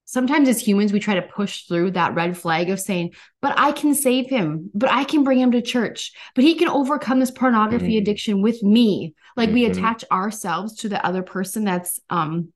sometimes 0.04 0.48
as 0.48 0.60
humans, 0.60 0.92
we 0.92 1.00
try 1.00 1.14
to 1.14 1.22
push 1.22 1.66
through 1.66 1.92
that 1.92 2.14
red 2.14 2.36
flag 2.36 2.70
of 2.70 2.78
saying, 2.78 3.14
but 3.40 3.54
I 3.56 3.72
can 3.72 3.94
save 3.94 4.28
him, 4.28 4.70
but 4.74 4.90
I 4.90 5.04
can 5.04 5.24
bring 5.24 5.40
him 5.40 5.52
to 5.52 5.62
church, 5.62 6.12
but 6.34 6.44
he 6.44 6.54
can 6.54 6.68
overcome 6.68 7.20
this 7.20 7.30
pornography 7.30 7.94
Mhm. 7.94 8.02
addiction 8.02 8.42
with 8.42 8.62
me. 8.62 9.14
Like 9.36 9.50
we 9.50 9.66
Mhm. 9.66 9.70
attach 9.70 10.04
ourselves 10.12 10.76
to 10.76 10.88
the 10.88 11.04
other 11.04 11.22
person 11.22 11.64
that's 11.64 11.98
um 12.10 12.52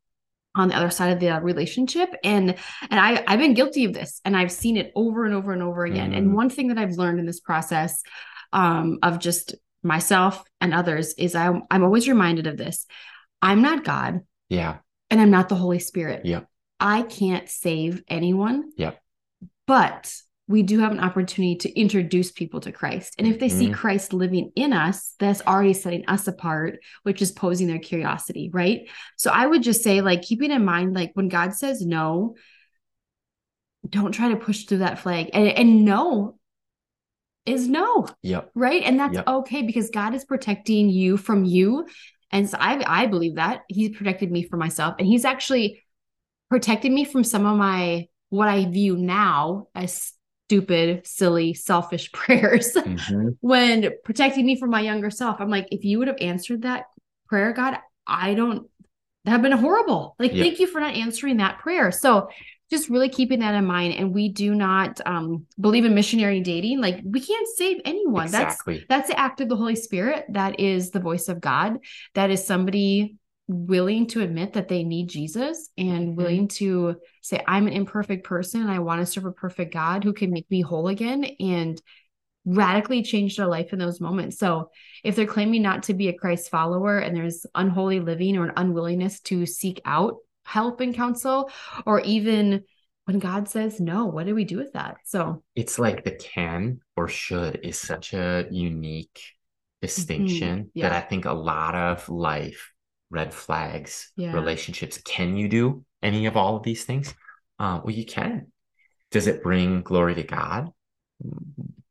on 0.59 0.69
the 0.69 0.77
other 0.77 0.91
side 0.91 1.13
of 1.13 1.21
the 1.21 1.41
relationship 1.41 2.11
and 2.25 2.55
and 2.91 3.01
I 3.01 3.23
I've 3.27 3.39
been 3.39 3.55
guilty 3.55 3.85
of 3.85 3.93
this 3.93 4.21
and 4.25 4.37
I've 4.37 4.53
seen 4.53 4.77
it 4.77 4.93
over 4.95 5.25
and 5.25 5.35
over 5.35 5.53
and 5.53 5.63
over 5.63 5.85
again. 5.85 6.13
And 6.13 6.29
Mhm. 6.31 6.35
one 6.35 6.51
thing 6.51 6.69
that 6.69 6.79
I've 6.79 6.97
learned 6.99 7.21
in 7.21 7.27
this 7.27 7.41
process 7.41 8.03
um 8.53 8.99
of 9.03 9.19
just 9.19 9.55
myself 9.83 10.43
and 10.61 10.75
others 10.75 11.15
is 11.15 11.35
I'm 11.35 11.63
I'm 11.71 11.85
always 11.85 12.09
reminded 12.09 12.47
of 12.47 12.57
this. 12.57 12.87
I'm 13.41 13.63
not 13.63 13.85
God 13.85 14.21
Yeah. 14.49 14.79
and 15.11 15.21
I'm 15.21 15.31
not 15.31 15.49
the 15.49 15.55
Holy 15.55 15.79
Spirit. 15.79 16.23
yeah 16.27 16.41
I 16.81 17.03
can't 17.03 17.49
save 17.49 18.03
anyone. 18.09 18.71
yeah 18.77 18.93
But 19.67 20.13
we 20.49 20.63
do 20.63 20.81
have 20.81 20.93
an 20.93 21.01
opportunity 21.01 21.57
to 21.57 21.79
introduce 21.79 22.33
people 22.33 22.61
to 22.61 22.73
Christ. 22.73 23.15
And 23.19 23.29
if 23.29 23.39
they 23.39 23.51
see 23.51 23.69
Mhm. 23.69 23.75
Christ 23.75 24.13
living 24.15 24.51
in 24.57 24.73
us, 24.73 25.15
that's 25.19 25.43
already 25.43 25.75
setting 25.75 26.05
us 26.09 26.27
apart, 26.27 26.81
which 27.03 27.21
is 27.21 27.31
posing 27.31 27.67
their 27.69 27.79
curiosity, 27.79 28.51
right? 28.53 28.89
So 29.17 29.31
I 29.31 29.47
would 29.47 29.63
just 29.63 29.83
say, 29.85 30.01
like, 30.01 30.23
keeping 30.23 30.51
in 30.51 30.65
mind, 30.65 30.95
like, 30.95 31.11
when 31.15 31.29
God 31.29 31.55
says 31.55 31.85
no, 31.85 32.35
don't 33.89 34.13
try 34.13 34.31
to 34.31 34.37
push 34.37 34.65
through 34.65 34.79
that 34.79 34.99
flag. 34.99 35.31
And, 35.33 35.49
and 35.49 35.85
no 35.85 36.39
is 37.47 37.67
no 37.67 38.07
Yep. 38.23 38.51
right 38.55 38.83
and 38.83 39.01
that's 39.01 39.15
Yep. 39.15 39.27
okay 39.27 39.63
because 39.63 39.89
god 39.89 40.15
is 40.15 40.27
protecting 40.27 40.91
you 40.91 41.17
from 41.17 41.47
you 41.47 41.87
and 42.31 42.49
so 42.49 42.59
i 42.61 42.85
i 42.87 43.07
believe 43.07 43.37
that 43.37 43.63
he's 43.69 43.97
protected 43.97 44.31
me 44.31 44.43
from 44.43 44.59
myself 44.59 44.97
and 44.99 45.09
he's 45.09 45.25
actually 45.25 45.83
protected 46.51 46.93
me 46.93 47.07
from 47.07 47.25
some 47.25 47.47
of 47.47 47.57
my 47.57 48.07
what 48.29 48.49
i 48.49 48.67
view 48.67 48.99
now 48.99 49.69
as 49.75 50.13
stupid 50.49 51.07
silly 51.07 51.53
selfish 51.53 52.11
prayers 52.21 52.73
Mhm. 52.75 53.37
when 53.41 53.91
protecting 54.05 54.47
me 54.47 54.59
from 54.59 54.71
my 54.71 54.81
younger 54.81 55.11
self 55.11 55.41
i'm 55.41 55.51
like 55.51 55.69
if 55.71 55.85
you 55.85 55.99
would 55.99 56.09
have 56.09 56.17
answered 56.21 56.63
that 56.63 56.85
prayer 57.29 57.53
god 57.53 57.77
i 58.07 58.33
don't 58.35 58.67
that 59.25 59.33
have 59.33 59.43
been 59.43 59.53
horrible 59.53 60.17
like 60.19 60.33
Yeah. 60.33 60.45
thank 60.45 60.59
you 60.59 60.67
for 60.67 60.81
not 60.81 60.95
answering 60.95 61.37
that 61.37 61.59
prayer 61.59 61.93
so 61.93 62.31
just 62.71 62.89
really 62.89 63.09
keeping 63.11 63.41
that 63.41 63.55
in 63.55 63.67
mind 63.67 63.95
and 63.95 64.15
we 64.15 64.31
do 64.31 64.55
not 64.55 65.01
um 65.07 65.47
believe 65.61 65.85
in 65.85 65.95
missionary 65.95 66.41
dating 66.41 66.81
like 66.81 67.01
we 67.05 67.21
can't 67.21 67.49
save 67.57 67.79
anyone 67.85 68.31
that's 68.31 68.55
Exactly. 68.55 68.87
that's 68.89 69.09
the 69.11 69.19
act 69.19 69.41
of 69.43 69.49
the 69.51 69.57
Holy 69.57 69.77
Spirit. 69.77 70.25
That 70.31 70.61
is 70.61 70.91
the 70.91 71.01
voice 71.01 71.29
of 71.29 71.41
God. 71.41 71.79
That 72.15 72.31
is 72.31 72.47
somebody 72.47 73.17
willing 73.49 74.07
to 74.07 74.21
admit 74.21 74.53
that 74.53 74.69
they 74.69 74.85
need 74.85 75.09
Jesus 75.09 75.71
and 75.77 76.09
Mhm. 76.11 76.15
willing 76.17 76.49
to 76.49 76.97
say, 77.23 77.43
I'm 77.47 77.67
an 77.67 77.73
imperfect 77.73 78.25
person 78.25 78.61
and 78.61 78.71
I 78.71 78.79
want 78.79 79.01
to 79.01 79.07
serve 79.07 79.25
a 79.25 79.33
perfect 79.33 79.73
God 79.73 80.05
who 80.05 80.13
can 80.13 80.31
make 80.31 80.51
me 80.51 80.61
whole 80.61 80.89
again 80.89 81.25
and 81.41 81.81
radically 82.45 83.03
change 83.03 83.37
their 83.37 83.47
life 83.47 83.73
in 83.73 83.79
those 83.79 84.01
moments. 84.01 84.39
So 84.39 84.71
if 85.03 85.17
they're 85.17 85.27
claiming 85.27 85.63
not 85.63 85.85
to 85.85 85.95
be 85.95 86.09
a 86.09 86.13
Christ 86.13 86.51
follower 86.51 86.99
and 86.99 87.17
there's 87.17 87.47
unholy 87.55 88.01
living 88.01 88.37
or 88.37 88.45
an 88.45 88.53
unwillingness 88.57 89.21
to 89.23 89.45
seek 89.47 89.81
out 89.85 90.17
help 90.45 90.81
and 90.81 90.95
counsel, 90.95 91.51
or 91.85 92.01
even 92.01 92.65
when 93.05 93.19
God 93.19 93.49
says 93.49 93.81
no, 93.81 94.07
what 94.07 94.27
do 94.27 94.35
we 94.35 94.45
do 94.45 94.57
with 94.59 94.73
that? 94.75 94.97
So 95.05 95.43
it's 95.55 95.79
like 95.79 96.05
the 96.05 96.13
can 96.13 96.81
or 96.97 97.09
should 97.09 97.61
is 97.63 97.79
such 97.79 98.13
a 98.13 98.47
unique 98.51 99.21
distinction 99.81 100.59
Mm-hmm. 100.59 100.69
Yeah. 100.75 100.89
that 100.89 101.05
I 101.05 101.07
think 101.07 101.25
a 101.25 101.33
lot 101.33 101.75
of 101.75 102.09
life 102.09 102.73
red 103.11 103.33
flags 103.33 104.13
Yeah. 104.17 104.33
relationships 104.33 104.99
can 105.05 105.37
you 105.37 105.49
do 105.49 105.85
any 106.03 106.27
of 106.27 106.37
all 106.37 106.57
of 106.57 106.63
these 106.63 106.85
things? 106.85 107.15
Uh, 107.59 107.81
well, 107.83 107.95
you 107.95 108.05
can. 108.05 108.53
Does 109.11 109.27
it 109.27 109.43
bring 109.43 109.83
glory 109.83 110.15
to 110.15 110.23
God? 110.23 110.71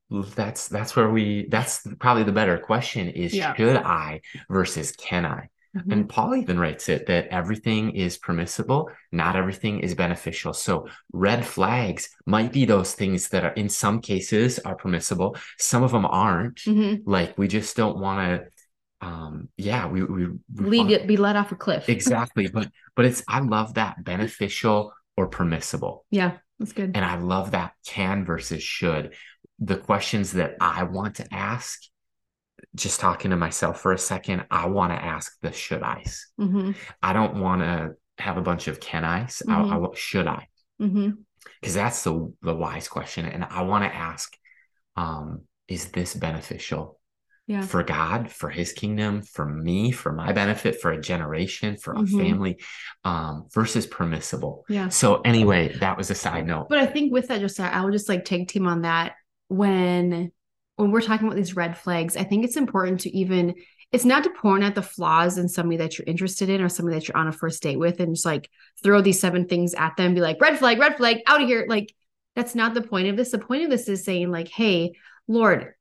That's 0.10 0.70
that's 0.70 0.96
where 0.96 1.10
we. 1.10 1.48
That's 1.50 1.86
probably 2.00 2.24
the 2.24 2.32
better 2.32 2.58
question: 2.58 3.10
is 3.10 3.34
Yeah. 3.34 3.54
should 3.56 3.76
I 3.76 4.22
versus 4.50 4.94
can 4.94 5.26
I? 5.26 5.50
Mhm. 5.76 5.92
And 5.92 6.10
Paul 6.10 6.36
even 6.36 6.58
writes 6.58 6.88
it 6.88 7.08
that 7.08 7.28
everything 7.28 7.92
is 7.92 8.18
permissible, 8.18 8.90
not 9.12 9.36
everything 9.36 9.82
is 9.82 9.96
beneficial. 9.96 10.54
So 10.54 10.88
red 11.12 11.46
flags 11.46 12.10
might 12.26 12.54
be 12.54 12.64
those 12.64 12.94
things 12.94 13.28
that 13.30 13.44
are 13.44 13.52
in 13.52 13.68
some 13.68 14.00
cases 14.00 14.60
are 14.60 14.76
permissible, 14.76 15.36
some 15.60 15.84
of 15.84 15.92
them 15.92 16.06
aren't. 16.06 16.60
Mhm. 16.62 17.02
Like 17.06 17.38
we 17.38 17.50
just 17.50 17.76
don't 17.76 17.98
want 18.00 18.20
to. 18.30 18.48
Um, 19.02 19.50
yeah, 19.58 19.88
we 19.88 20.04
we, 20.04 20.26
we 20.28 20.66
Lead 20.66 20.92
it, 20.92 21.08
be 21.08 21.18
let 21.18 21.36
off 21.36 21.52
a 21.52 21.56
cliff. 21.56 21.88
exactly, 21.88 22.48
but 22.48 22.70
but 22.96 23.06
it's 23.06 23.24
I 23.28 23.40
love 23.40 23.76
that 23.76 24.04
beneficial 24.04 24.94
or 25.16 25.28
permissible, 25.28 26.06
Yeah, 26.12 26.38
that's 26.60 26.74
good. 26.74 26.92
and 26.96 27.06
I 27.06 27.18
love 27.18 27.52
that 27.52 27.74
can 27.86 28.26
versus 28.26 28.64
should. 28.64 29.14
The 29.60 29.78
questions 29.78 30.34
that 30.34 30.56
I 30.62 30.84
want 30.84 31.16
to 31.16 31.34
ask. 31.34 31.80
Just 32.76 33.00
talking 33.00 33.32
to 33.32 33.38
myself 33.38 33.82
for 33.82 33.92
a 33.92 33.98
second, 34.00 34.46
I 34.50 34.68
want 34.68 34.92
to 34.92 34.98
ask 35.04 35.38
the 35.42 35.52
should 35.52 35.84
I's. 35.84 36.28
hmm 36.38 36.72
I 37.04 37.14
don't 37.14 37.40
want 37.40 37.62
to 37.62 37.94
have 38.18 38.38
a 38.38 38.42
bunch 38.42 38.68
of 38.68 38.80
can 38.80 39.04
I's. 39.04 39.44
I, 39.48 39.62
I 39.62 39.88
should 39.94 40.28
I? 40.28 40.48
Because 40.80 41.76
that's 41.76 42.04
the 42.04 42.34
the 42.42 42.56
wise 42.56 42.88
question, 42.88 43.26
and 43.26 43.44
I 43.44 43.62
want 43.62 43.84
to 43.84 43.96
ask, 43.96 44.36
um, 44.96 45.44
is 45.68 45.90
this 45.92 46.16
beneficial 46.16 47.00
Yeah. 47.48 47.62
for 47.62 47.82
God, 47.82 48.30
for 48.30 48.50
His 48.50 48.74
kingdom, 48.74 49.22
for 49.22 49.46
me, 49.46 49.92
for 49.92 50.12
my 50.12 50.34
benefit, 50.34 50.82
for 50.82 50.92
a 50.92 51.02
generation, 51.02 51.78
for 51.78 51.96
our 51.96 52.04
Mhm. 52.04 52.20
family, 52.20 52.58
um, 53.06 53.48
versus 53.54 53.88
permissible? 53.88 54.66
Yeah. 54.68 54.90
So 54.90 55.22
anyway, 55.22 55.74
that 55.80 55.98
was 55.98 56.12
a 56.12 56.16
side 56.16 56.46
note. 56.46 56.68
But 56.70 56.80
I 56.80 56.86
think 56.86 57.14
with 57.14 57.30
that, 57.30 57.40
just 57.40 57.60
I 57.60 57.84
would 57.84 57.94
just 57.94 58.10
like 58.10 58.26
tag 58.26 58.50
team 58.50 58.68
on 58.68 58.82
that 58.82 59.14
when 59.48 60.32
when 60.76 60.92
we're 60.92 61.02
talking 61.02 61.26
about 61.26 61.36
these 61.38 61.56
red 61.56 61.76
flags. 61.76 62.16
I 62.16 62.24
think 62.24 62.44
it's 62.46 62.56
important 62.58 63.00
to 63.02 63.10
even 63.18 63.56
it's 63.92 64.06
not 64.06 64.24
to 64.26 64.30
point 64.30 64.64
at 64.64 64.76
the 64.76 64.82
flaws 64.82 65.38
in 65.38 65.48
somebody 65.48 65.78
that 65.78 65.98
you're 65.98 66.06
interested 66.06 66.50
in 66.50 66.62
or 66.62 66.68
somebody 66.70 66.98
that 67.00 67.08
you're 67.08 67.18
on 67.18 67.28
a 67.30 67.32
first 67.32 67.64
date 67.64 67.80
with 67.80 68.00
and 68.02 68.14
just 68.14 68.26
like 68.26 68.50
throw 68.84 69.02
these 69.02 69.20
seven 69.20 69.48
things 69.48 69.74
at 69.74 69.96
them, 69.96 70.14
be 70.14 70.20
like 70.22 70.40
red 70.42 70.60
flag, 70.60 70.78
red 70.78 70.98
flag, 70.98 71.18
out 71.26 71.42
of 71.42 71.48
here. 71.48 71.66
Like 71.68 71.96
that's 72.36 72.54
not 72.54 72.74
the 72.74 72.82
point 72.82 73.08
of 73.08 73.16
this. 73.18 73.32
The 73.32 73.40
point 73.40 73.64
of 73.64 73.70
this 73.72 73.88
is 73.88 74.04
saying 74.04 74.30
like, 74.30 74.50
hey, 74.50 74.92
Lord, 75.28 75.74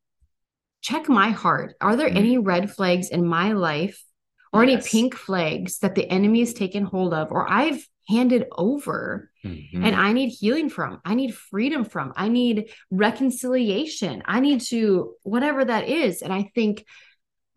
check 0.87 1.03
my 1.09 1.29
heart. 1.43 1.69
Are 1.81 1.95
there 1.97 2.09
Mhm. 2.09 2.21
any 2.23 2.37
red 2.37 2.65
flags 2.75 3.07
in 3.09 3.23
my 3.25 3.51
life 3.69 3.97
or 4.53 4.63
any 4.63 4.77
pink 4.77 5.15
flags 5.15 5.79
that 5.79 5.95
the 5.95 6.07
enemy 6.17 6.39
has 6.39 6.53
taken 6.53 6.83
hold 6.93 7.13
of 7.13 7.31
or 7.31 7.43
I've 7.61 7.81
handed 8.07 8.43
over? 8.67 9.29
Mhm. 9.45 9.83
and 9.85 9.95
I 9.95 10.09
need 10.17 10.29
healing 10.29 10.69
from. 10.69 10.91
I 11.05 11.13
need 11.15 11.33
freedom 11.33 11.83
from. 11.85 12.11
I 12.15 12.27
need 12.27 12.55
reconciliation. 12.89 14.23
I 14.25 14.39
need 14.39 14.59
to 14.71 15.13
whatever 15.23 15.63
that 15.63 15.87
is. 15.87 16.21
And 16.21 16.33
I 16.33 16.51
think 16.55 16.85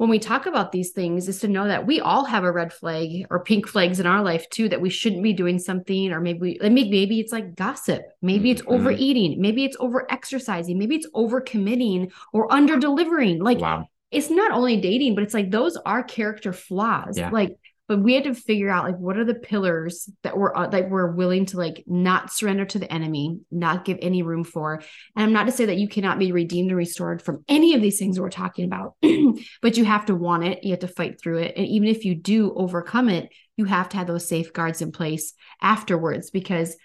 when 0.00 0.08
we 0.08 0.18
talk 0.18 0.46
about 0.46 0.72
these 0.72 0.92
things 0.92 1.28
is 1.28 1.40
to 1.40 1.46
know 1.48 1.68
that 1.68 1.86
we 1.86 2.00
all 2.00 2.24
have 2.24 2.42
a 2.42 2.50
red 2.50 2.72
flag 2.72 3.26
or 3.28 3.44
pink 3.44 3.68
flags 3.68 4.00
in 4.00 4.06
our 4.06 4.22
life 4.22 4.48
too 4.48 4.66
that 4.66 4.80
we 4.80 4.88
shouldn't 4.88 5.22
be 5.22 5.34
doing 5.34 5.58
something 5.58 6.10
or 6.10 6.22
maybe 6.22 6.38
we, 6.38 6.58
maybe 6.62 6.90
maybe 6.90 7.20
it's 7.20 7.32
like 7.32 7.54
gossip 7.54 8.00
maybe 8.22 8.50
it's 8.50 8.62
Mhm. 8.62 8.80
overeating 8.80 9.38
maybe 9.42 9.62
it's 9.62 9.76
over 9.78 10.10
exercising 10.10 10.78
maybe 10.78 10.96
it's 10.96 11.06
over 11.12 11.38
committing 11.42 12.10
or 12.32 12.50
under 12.50 12.78
delivering 12.78 13.40
like 13.40 13.58
wow. 13.60 13.84
it's 14.10 14.30
not 14.30 14.52
only 14.52 14.80
dating, 14.80 15.14
but 15.14 15.22
it's 15.22 15.34
like 15.34 15.50
those 15.50 15.76
are 15.84 16.02
character 16.02 16.54
flaws. 16.54 17.18
Yeah. 17.18 17.28
Like, 17.30 17.58
but 17.90 17.98
we 17.98 18.14
had 18.14 18.22
to 18.22 18.35
figure 18.35 18.70
out 18.70 18.85
like 18.85 18.96
what 18.98 19.18
are 19.18 19.24
the 19.24 19.35
pillars 19.35 20.09
that 20.22 20.38
we're 20.38 20.55
uh, 20.57 20.68
that 20.68 20.88
we're 20.88 21.11
willing 21.11 21.44
to 21.44 21.57
like 21.57 21.83
not 21.88 22.33
surrender 22.33 22.64
to 22.64 22.79
the 22.79 22.90
enemy, 22.90 23.40
not 23.50 23.85
give 23.85 23.98
any 24.00 24.22
room 24.22 24.44
for. 24.44 24.74
And 25.16 25.24
I'm 25.24 25.33
not 25.33 25.46
to 25.46 25.53
say 25.53 25.64
that 25.64 25.76
you 25.76 25.88
cannot 25.88 26.20
be 26.20 26.31
redeemed 26.31 26.70
and 26.70 26.79
restored 26.79 27.20
from 27.20 27.44
any 27.48 27.74
of 27.74 27.83
these 27.83 27.98
things 27.98 28.20
we're 28.20 28.31
talking 28.31 28.64
about, 28.64 28.94
but 29.61 29.76
you 29.76 29.85
have 29.85 30.07
to 30.07 30.14
want 30.14 30.44
it. 30.44 30.62
You 30.62 30.70
have 30.70 30.79
to 30.81 30.87
fight 30.88 31.20
through 31.20 31.38
it, 31.38 31.55
and 31.57 31.66
even 31.66 31.88
if 31.88 32.05
you 32.05 32.14
do 32.14 32.55
overcome 32.55 33.09
it, 33.09 33.29
you 33.57 33.64
have 33.64 33.88
to 33.88 33.96
have 33.96 34.07
those 34.07 34.29
safeguards 34.29 34.81
in 34.81 34.92
place 34.92 35.35
afterwards 35.61 36.31
because 36.31 36.76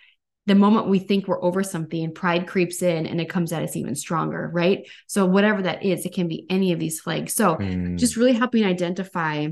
the 0.48 0.56
moment 0.56 0.90
we 0.90 0.98
think 0.98 1.28
we're 1.28 1.44
over 1.44 1.62
something, 1.62 2.14
pride 2.14 2.48
creeps 2.48 2.82
in 2.82 3.06
and 3.06 3.22
it 3.22 3.30
comes 3.30 3.52
at 3.52 3.64
us 3.64 3.76
even 3.76 3.96
stronger, 3.96 4.50
right? 4.54 4.88
So 5.08 5.26
whatever 5.26 5.62
that 5.64 5.84
is, 5.84 6.06
it 6.06 6.14
can 6.14 6.28
be 6.28 6.46
any 6.50 6.72
of 6.72 6.80
these 6.80 7.00
flags. 7.00 7.34
So 7.34 7.56
Mm. 7.56 7.98
just 7.98 8.16
really 8.16 8.34
helping 8.34 8.64
identify 8.64 9.48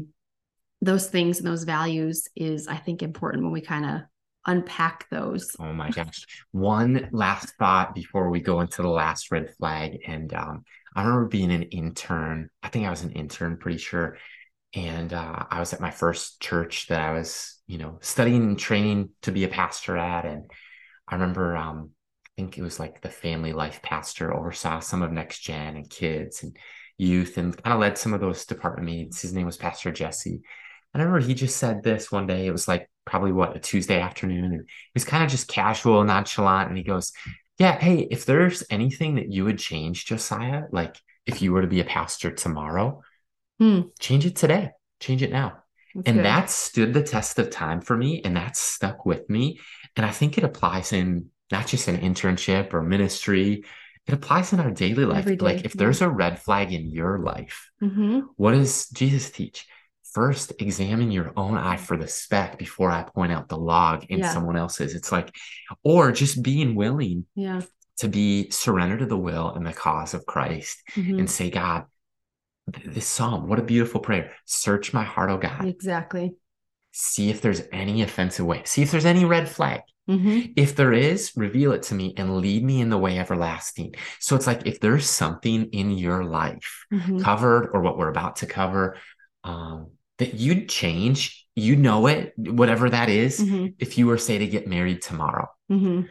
those 0.83 1.07
things 1.07 1.39
and 1.39 1.47
those 1.47 1.63
values 1.63 2.27
is, 2.35 2.67
I 2.67 2.75
think, 2.75 3.01
important 3.01 3.43
when 3.43 3.53
we 3.53 3.61
kind 3.61 3.85
of 3.85 4.01
unpack 4.45 5.09
those. 5.09 5.55
Oh 5.59 5.71
my 5.73 5.89
gosh. 5.89 6.25
One 6.51 7.09
last 7.11 7.53
thought 7.57 7.95
before 7.95 8.29
we 8.29 8.41
go 8.41 8.59
into 8.59 8.81
the 8.81 8.89
last 8.89 9.31
red 9.31 9.53
flag. 9.55 9.99
And 10.05 10.33
um, 10.33 10.63
I 10.95 11.03
remember 11.03 11.27
being 11.27 11.51
an 11.51 11.63
intern. 11.63 12.49
I 12.61 12.67
think 12.67 12.85
I 12.85 12.89
was 12.89 13.03
an 13.03 13.11
intern, 13.11 13.57
pretty 13.57 13.77
sure. 13.77 14.17
And 14.75 15.13
uh, 15.13 15.45
I 15.49 15.59
was 15.59 15.71
at 15.71 15.79
my 15.79 15.91
first 15.91 16.41
church 16.41 16.87
that 16.87 16.99
I 16.99 17.13
was, 17.13 17.61
you 17.67 17.77
know, 17.77 17.99
studying 18.01 18.43
and 18.43 18.59
training 18.59 19.09
to 19.21 19.31
be 19.31 19.45
a 19.45 19.49
pastor 19.49 19.97
at. 19.97 20.25
And 20.25 20.49
I 21.07 21.15
remember, 21.15 21.55
um, 21.55 21.91
I 22.25 22.29
think 22.35 22.57
it 22.57 22.63
was 22.63 22.79
like 22.79 23.01
the 23.01 23.09
family 23.09 23.53
life 23.53 23.81
pastor 23.83 24.33
oversaw 24.33 24.79
some 24.79 25.03
of 25.03 25.11
Next 25.11 25.39
Gen 25.39 25.77
and 25.77 25.89
kids 25.89 26.43
and 26.43 26.57
youth 26.97 27.37
and 27.37 27.55
kind 27.63 27.73
of 27.73 27.79
led 27.79 27.97
some 27.97 28.13
of 28.13 28.19
those 28.19 28.45
department 28.45 28.87
meetings. 28.87 29.21
His 29.21 29.33
name 29.33 29.45
was 29.45 29.57
Pastor 29.57 29.91
Jesse. 29.91 30.41
I 30.93 30.99
remember 30.99 31.19
he 31.19 31.33
just 31.33 31.57
said 31.57 31.83
this 31.83 32.11
one 32.11 32.27
day. 32.27 32.45
It 32.45 32.51
was 32.51 32.67
like 32.67 32.89
probably 33.05 33.31
what 33.31 33.55
a 33.55 33.59
Tuesday 33.59 33.99
afternoon, 33.99 34.45
and 34.45 34.53
it 34.61 34.65
was 34.93 35.05
kind 35.05 35.23
of 35.23 35.29
just 35.31 35.47
casual, 35.47 36.03
nonchalant. 36.03 36.69
And 36.69 36.77
he 36.77 36.83
goes, 36.83 37.11
"Yeah, 37.57 37.77
hey, 37.79 38.07
if 38.11 38.25
there's 38.25 38.63
anything 38.69 39.15
that 39.15 39.31
you 39.31 39.45
would 39.45 39.57
change, 39.59 40.05
Josiah, 40.05 40.63
like 40.71 40.95
if 41.25 41.41
you 41.41 41.51
were 41.51 41.61
to 41.61 41.67
be 41.67 41.79
a 41.79 41.85
pastor 41.85 42.31
tomorrow, 42.31 43.01
Hmm. 43.59 43.81
change 43.99 44.25
it 44.25 44.35
today, 44.35 44.71
change 44.99 45.23
it 45.23 45.31
now." 45.31 45.63
That's 45.95 46.07
and 46.07 46.17
good. 46.17 46.25
that 46.25 46.49
stood 46.49 46.93
the 46.93 47.03
test 47.03 47.37
of 47.39 47.49
time 47.49 47.81
for 47.81 47.97
me, 47.97 48.21
and 48.23 48.35
that 48.35 48.55
stuck 48.55 49.05
with 49.05 49.29
me. 49.29 49.59
And 49.95 50.05
I 50.05 50.11
think 50.11 50.37
it 50.37 50.43
applies 50.43 50.93
in 50.93 51.29
not 51.51 51.67
just 51.67 51.87
an 51.87 51.97
internship 51.97 52.73
or 52.73 52.81
ministry. 52.81 53.63
It 54.07 54.13
applies 54.13 54.53
in 54.53 54.59
our 54.59 54.71
daily 54.71 55.05
life. 55.05 55.25
Day, 55.25 55.37
Like 55.37 55.65
if 55.65 55.75
yeah. 55.75 55.79
there's 55.79 56.01
a 56.01 56.09
red 56.09 56.39
flag 56.39 56.73
in 56.73 56.89
your 56.89 57.19
life, 57.19 57.69
Mhm. 57.81 58.23
what 58.35 58.51
does 58.51 58.89
Jesus 58.89 59.29
teach? 59.31 59.67
First, 60.13 60.53
examine 60.59 61.11
your 61.11 61.33
own 61.35 61.57
eye 61.57 61.77
for 61.77 61.97
the 61.97 62.07
speck 62.07 62.59
before 62.59 62.91
I 62.91 63.03
point 63.03 63.31
out 63.31 63.49
the 63.49 63.57
log 63.57 64.05
in 64.09 64.19
Yeah. 64.19 64.31
someone 64.31 64.55
else's. 64.57 64.93
It's 64.93 65.11
like, 65.11 65.35
or 65.83 66.11
just 66.11 66.43
being 66.43 66.75
willing 66.75 67.25
Yeah. 67.35 67.61
to 67.97 68.07
be 68.07 68.49
surrender 68.51 68.97
to 68.97 69.05
the 69.07 69.17
will 69.17 69.49
and 69.53 69.65
the 69.65 69.73
cause 69.73 70.13
of 70.13 70.25
Christ 70.25 70.77
Mhm. 70.93 71.19
and 71.19 71.29
say, 71.29 71.49
God, 71.49 71.85
th- 72.73 72.93
this 72.93 73.07
psalm, 73.07 73.47
what 73.47 73.59
a 73.59 73.63
beautiful 73.63 74.01
prayer. 74.01 74.31
Search 74.45 74.93
my 74.93 75.03
heart, 75.03 75.31
oh 75.31 75.37
God. 75.37 75.65
Exactly. 75.65 76.35
See 76.91 77.31
if 77.31 77.41
there's 77.41 77.63
any 77.71 78.03
offensive 78.03 78.45
way. 78.45 78.61
See 78.65 78.83
if 78.83 78.91
there's 78.91 79.05
any 79.05 79.25
red 79.25 79.49
flag. 79.49 79.81
Mhm. 80.07 80.53
If 80.55 80.75
there 80.75 80.93
is, 80.93 81.31
reveal 81.35 81.71
it 81.71 81.81
to 81.83 81.95
me 81.95 82.13
and 82.17 82.37
lead 82.37 82.63
me 82.63 82.81
in 82.81 82.89
the 82.89 82.97
way 82.99 83.17
everlasting. 83.17 83.95
So 84.19 84.35
it's 84.35 84.45
like 84.45 84.67
if 84.67 84.79
there's 84.79 85.09
something 85.09 85.69
in 85.71 85.91
your 85.91 86.23
life 86.25 86.85
Mhm. 86.93 87.23
covered 87.23 87.69
or 87.73 87.81
what 87.81 87.97
we're 87.97 88.09
about 88.09 88.35
to 88.37 88.45
cover 88.45 88.97
um, 89.45 89.87
that 90.19 90.35
you'd 90.35 90.69
change, 90.69 91.45
you 91.55 91.75
know 91.75 92.07
it, 92.07 92.33
whatever 92.37 92.89
that 92.89 93.09
is, 93.09 93.39
Mhm. 93.39 93.75
if 93.79 93.97
you 93.97 94.07
were, 94.07 94.17
say, 94.17 94.37
to 94.37 94.47
get 94.47 94.67
married 94.67 95.01
tomorrow. 95.01 95.47
Mhm. 95.71 96.09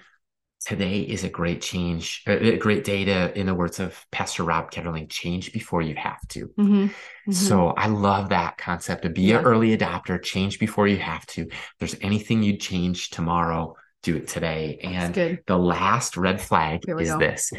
Today 0.64 1.00
is 1.00 1.24
a 1.24 1.28
great 1.28 1.60
change, 1.60 2.22
a 2.26 2.56
great 2.56 2.84
day 2.84 3.04
to, 3.04 3.36
in 3.36 3.46
the 3.46 3.54
words 3.54 3.80
of 3.80 4.04
Pastor 4.12 4.44
Rob 4.44 4.70
Ketterling, 4.70 5.08
change 5.08 5.52
before 5.52 5.82
you 5.82 5.96
have 5.96 6.20
to. 6.28 6.48
Mhm. 6.56 6.90
Mhm. 7.28 7.34
So 7.34 7.68
I 7.70 7.88
love 7.88 8.28
that 8.28 8.58
concept 8.58 9.04
of 9.04 9.12
be 9.14 9.22
Yeah. 9.22 9.38
an 9.38 9.44
early 9.44 9.76
adopter, 9.76 10.22
change 10.22 10.60
before 10.60 10.86
you 10.86 10.98
have 10.98 11.26
to. 11.26 11.42
If 11.42 11.74
there's 11.80 11.96
anything 12.00 12.44
you'd 12.44 12.60
change 12.60 13.10
tomorrow, 13.10 13.74
do 14.04 14.16
it 14.16 14.28
today. 14.28 14.78
And 14.82 15.40
the 15.46 15.58
last 15.58 16.16
red 16.16 16.40
flag 16.40 16.82
is 16.88 17.10
go. 17.10 17.18
this. 17.18 17.52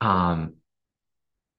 Um, 0.00 0.54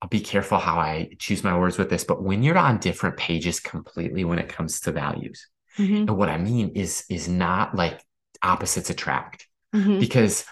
I'll 0.04 0.10
be 0.10 0.20
careful 0.20 0.58
how 0.58 0.80
I 0.80 1.12
choose 1.18 1.46
my 1.46 1.58
words 1.58 1.78
with 1.78 1.90
this, 1.90 2.04
but 2.04 2.22
when 2.22 2.44
you're 2.44 2.58
on 2.58 2.80
different 2.80 3.16
pages 3.16 3.62
completely 3.62 4.26
when 4.26 4.38
it 4.38 4.50
comes 4.50 4.82
to 4.82 4.92
values, 4.92 5.48
Mhm. 5.78 6.00
and 6.00 6.18
what 6.18 6.28
I 6.28 6.38
mean 6.38 6.74
is 6.76 7.06
is 7.10 7.30
not 7.30 7.74
like 7.74 8.04
opposites 8.42 8.90
attract. 8.90 9.48
Mhm. 9.74 10.02
Because 10.02 10.44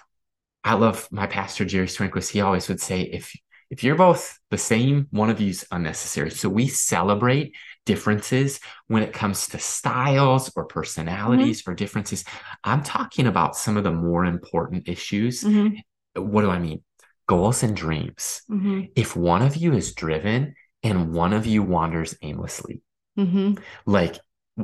I 0.64 0.76
love 0.76 1.06
my 1.12 1.28
pastor 1.28 1.66
Jerry 1.66 1.88
Swinquist. 1.88 2.32
He 2.32 2.40
always 2.40 2.70
would 2.70 2.80
say, 2.80 3.02
if 3.02 3.36
if 3.70 3.84
you're 3.84 3.96
both 3.96 4.40
the 4.52 4.58
same, 4.58 5.08
one 5.12 5.30
of 5.30 5.42
you's 5.42 5.66
unnecessary. 5.70 6.32
So 6.32 6.48
we 6.48 6.68
celebrate 6.70 7.54
differences 7.86 8.62
when 8.88 9.04
it 9.04 9.12
comes 9.12 9.50
to 9.50 9.60
styles 9.60 10.50
or 10.56 10.66
personalities 10.66 11.64
or 11.68 11.74
differences. 11.74 12.24
I'm 12.64 12.84
talking 12.84 13.28
about 13.28 13.58
some 13.58 13.76
of 13.76 13.84
the 13.84 13.92
more 13.92 14.24
important 14.24 14.88
issues. 14.88 15.44
Mhm. 15.44 15.82
What 16.16 16.42
do 16.42 16.50
I 16.50 16.60
mean? 16.60 16.84
Goals 17.32 17.64
and 17.64 17.78
dreams. 17.78 18.42
Mhm. 18.52 18.92
If 18.94 19.16
one 19.16 19.42
of 19.42 19.56
you 19.56 19.72
is 19.72 19.96
driven 19.96 20.54
and 20.84 21.14
one 21.14 21.32
of 21.32 21.46
you 21.46 21.64
wanders 21.64 22.14
aimlessly, 22.22 22.82
Mhm. 23.18 23.58
like 23.86 24.20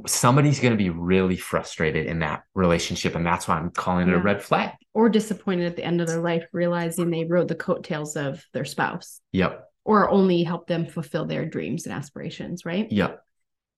somebody's 0.06 0.60
going 0.60 0.74
to 0.74 0.78
be 0.78 0.90
really 0.90 1.38
frustrated 1.38 2.08
in 2.08 2.20
that 2.20 2.44
relationship. 2.54 3.16
And 3.16 3.26
that's 3.26 3.48
why 3.48 3.56
I'm 3.56 3.72
calling 3.72 4.10
it 4.10 4.12
Yeah. 4.12 4.18
a 4.18 4.22
red 4.22 4.44
flag. 4.44 4.72
Or 4.94 5.08
disappointed 5.08 5.66
at 5.66 5.78
the 5.78 5.86
end 5.86 6.02
of 6.02 6.08
their 6.08 6.20
life, 6.20 6.44
realizing 6.52 7.10
they 7.10 7.24
rode 7.24 7.48
the 7.48 7.56
coattails 7.56 8.18
of 8.18 8.44
their 8.52 8.66
spouse 8.66 9.22
Yep. 9.32 9.64
or 9.86 10.10
only 10.10 10.44
helped 10.44 10.68
them 10.68 10.88
fulfill 10.88 11.26
their 11.26 11.46
dreams 11.46 11.86
and 11.86 11.96
aspirations, 11.96 12.66
right? 12.66 12.92
Yep. 12.92 13.24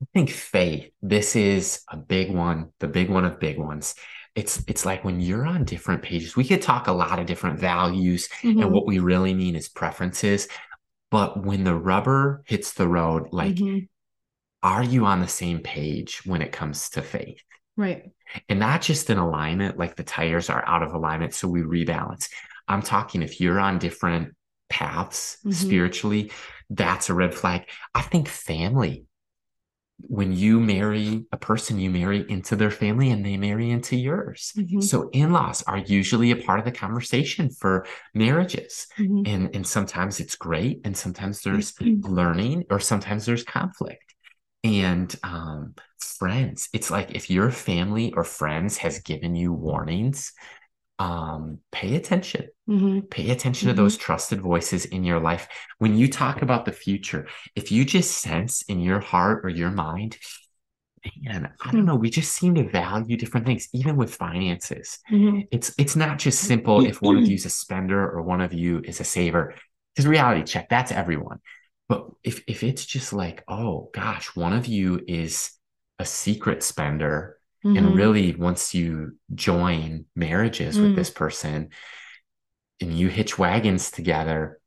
I 0.02 0.06
think 0.15 0.32
faith, 0.32 0.89
this 1.04 1.36
is 1.36 1.84
a 1.91 1.97
big 1.97 2.34
one, 2.34 2.69
the 2.80 2.88
big 2.88 3.12
one 3.12 3.25
of 3.25 3.39
big 3.39 3.60
ones. 3.60 3.93
It's 4.36 4.63
it's 4.68 4.86
like 4.86 5.04
when 5.04 5.20
you're 5.20 5.46
on 5.46 5.65
different 5.65 6.02
pages, 6.04 6.36
we 6.36 6.44
could 6.46 6.62
talk 6.62 6.88
a 6.88 6.92
lot 6.92 7.20
of 7.20 7.26
different 7.26 7.60
values 7.60 8.30
Mhm. 8.42 8.62
and 8.62 8.72
what 8.72 8.86
we 8.88 9.00
really 9.00 9.34
mean 9.34 9.56
is 9.56 9.70
preferences. 9.70 10.48
But 11.12 11.44
when 11.44 11.63
the 11.63 11.76
rubber 11.76 12.44
hits 12.46 12.74
the 12.74 12.88
road, 12.88 13.30
like, 13.32 13.56
Mhm. 13.56 13.88
are 14.62 14.84
you 14.84 15.06
on 15.06 15.22
the 15.22 15.28
same 15.28 15.60
page 15.60 16.22
when 16.26 16.42
it 16.42 16.52
comes 16.52 16.89
to 16.92 17.02
faith? 17.02 17.42
right. 17.78 18.12
And 18.50 18.60
not 18.60 18.82
just 18.82 19.10
in 19.10 19.18
alignment, 19.18 19.78
like 19.78 19.96
the 19.96 20.04
tires 20.04 20.50
are 20.50 20.68
out 20.68 20.84
of 20.84 20.94
alignment, 20.94 21.34
so 21.34 21.48
we 21.48 21.62
rebalance. 21.62 22.30
I'm 22.68 22.82
talking 22.82 23.22
if 23.22 23.39
you're 23.39 23.58
on 23.58 23.80
different 23.80 24.36
paths 24.70 25.38
Mhm. 25.46 25.54
spiritually, 25.54 26.32
that's 26.70 27.10
a 27.10 27.13
red 27.13 27.34
flag. 27.34 27.70
I 27.96 28.02
think 28.02 28.28
family, 28.28 29.06
when 30.08 30.32
you 30.32 30.60
marry 30.60 31.26
a 31.32 31.38
person, 31.38 31.80
you 31.80 31.90
marry 31.90 32.26
into 32.30 32.56
their 32.56 32.72
family 32.72 33.10
and 33.12 33.26
they 33.26 33.38
marry 33.38 33.70
into 33.70 33.96
yours. 33.96 34.54
Mhm. 34.56 34.82
So 34.82 35.10
in-laws 35.12 35.64
are 35.64 35.78
usually 35.80 36.32
a 36.32 36.38
part 36.38 36.60
of 36.60 36.66
the 36.66 36.72
conversation 36.72 37.50
for 37.50 37.86
marriages. 38.14 38.88
Mhm. 38.98 39.28
And, 39.28 39.56
and 39.56 39.68
sometimes 39.68 40.20
it's 40.20 40.36
great, 40.36 40.82
and 40.86 40.96
sometimes 40.96 41.42
there's 41.42 41.74
Mhm. 41.74 42.02
learning, 42.04 42.66
or 42.70 42.80
sometimes 42.80 43.26
there's 43.26 43.44
conflict. 43.44 44.16
And 44.64 45.14
um, 45.24 45.76
friends, 46.00 46.70
it's 46.74 46.92
like 46.92 47.12
if 47.12 47.30
your 47.30 47.52
family 47.52 48.14
or 48.14 48.24
friends 48.24 48.78
has 48.78 49.00
given 49.00 49.36
you 49.36 49.54
warnings, 49.54 50.34
um, 51.00 51.60
pay 51.72 51.96
attention. 51.96 52.50
Mhm. 52.70 53.10
Pay 53.10 53.32
attention 53.32 53.68
Mhm. 53.68 53.72
to 53.72 53.78
those 53.78 53.98
trusted 53.98 54.42
voices 54.42 54.86
in 54.86 55.04
your 55.04 55.20
life. 55.20 55.48
When 55.80 55.96
you 55.96 56.10
talk 56.10 56.42
about 56.42 56.66
the 56.66 56.72
future, 56.72 57.28
if 57.56 57.72
you 57.72 57.86
just 57.86 58.18
sense 58.20 58.62
in 58.64 58.80
your 58.82 59.00
heart 59.00 59.46
or 59.46 59.50
your 59.50 59.72
mind, 59.72 60.18
man, 61.24 61.52
I 61.64 61.72
don't 61.72 61.82
Hmm. 61.82 61.88
know, 61.88 61.96
we 61.96 62.10
just 62.10 62.34
seem 62.34 62.56
to 62.56 62.70
value 62.70 63.18
different 63.18 63.46
things, 63.46 63.70
even 63.74 63.96
with 63.96 64.14
finances. 64.16 65.00
Mhm. 65.12 65.48
It's 65.52 65.74
it's 65.78 65.96
not 65.96 66.20
just 66.20 66.44
simple 66.44 66.82
if 66.82 67.02
one 67.02 67.18
of 67.18 67.28
you 67.28 67.36
is 67.36 67.46
a 67.46 67.50
spender 67.50 68.10
or 68.10 68.22
one 68.22 68.42
of 68.42 68.54
you 68.54 68.82
is 68.84 69.00
a 69.00 69.04
saver. 69.04 69.56
Because 69.96 70.08
reality 70.08 70.44
check, 70.44 70.70
that's 70.70 70.92
everyone. 70.92 71.40
But 71.88 72.10
if 72.24 72.44
if 72.48 72.64
it's 72.64 72.86
just 72.86 73.14
like, 73.14 73.44
oh 73.48 73.90
gosh, 73.94 74.36
one 74.36 74.54
of 74.54 74.68
you 74.68 75.04
is 75.08 75.52
a 75.98 76.06
secret 76.06 76.64
spender, 76.64 77.38
Mhm. 77.65 77.78
and 77.78 77.95
really 77.95 78.34
once 78.36 78.74
you 78.74 79.17
join 79.36 80.06
marriages 80.15 80.78
Mm. 80.78 80.82
with 80.84 80.95
this 80.95 81.10
person 81.10 81.69
and 82.82 82.98
you 82.98 83.10
hitch 83.10 83.38
wagons 83.38 83.91
together, 83.91 84.60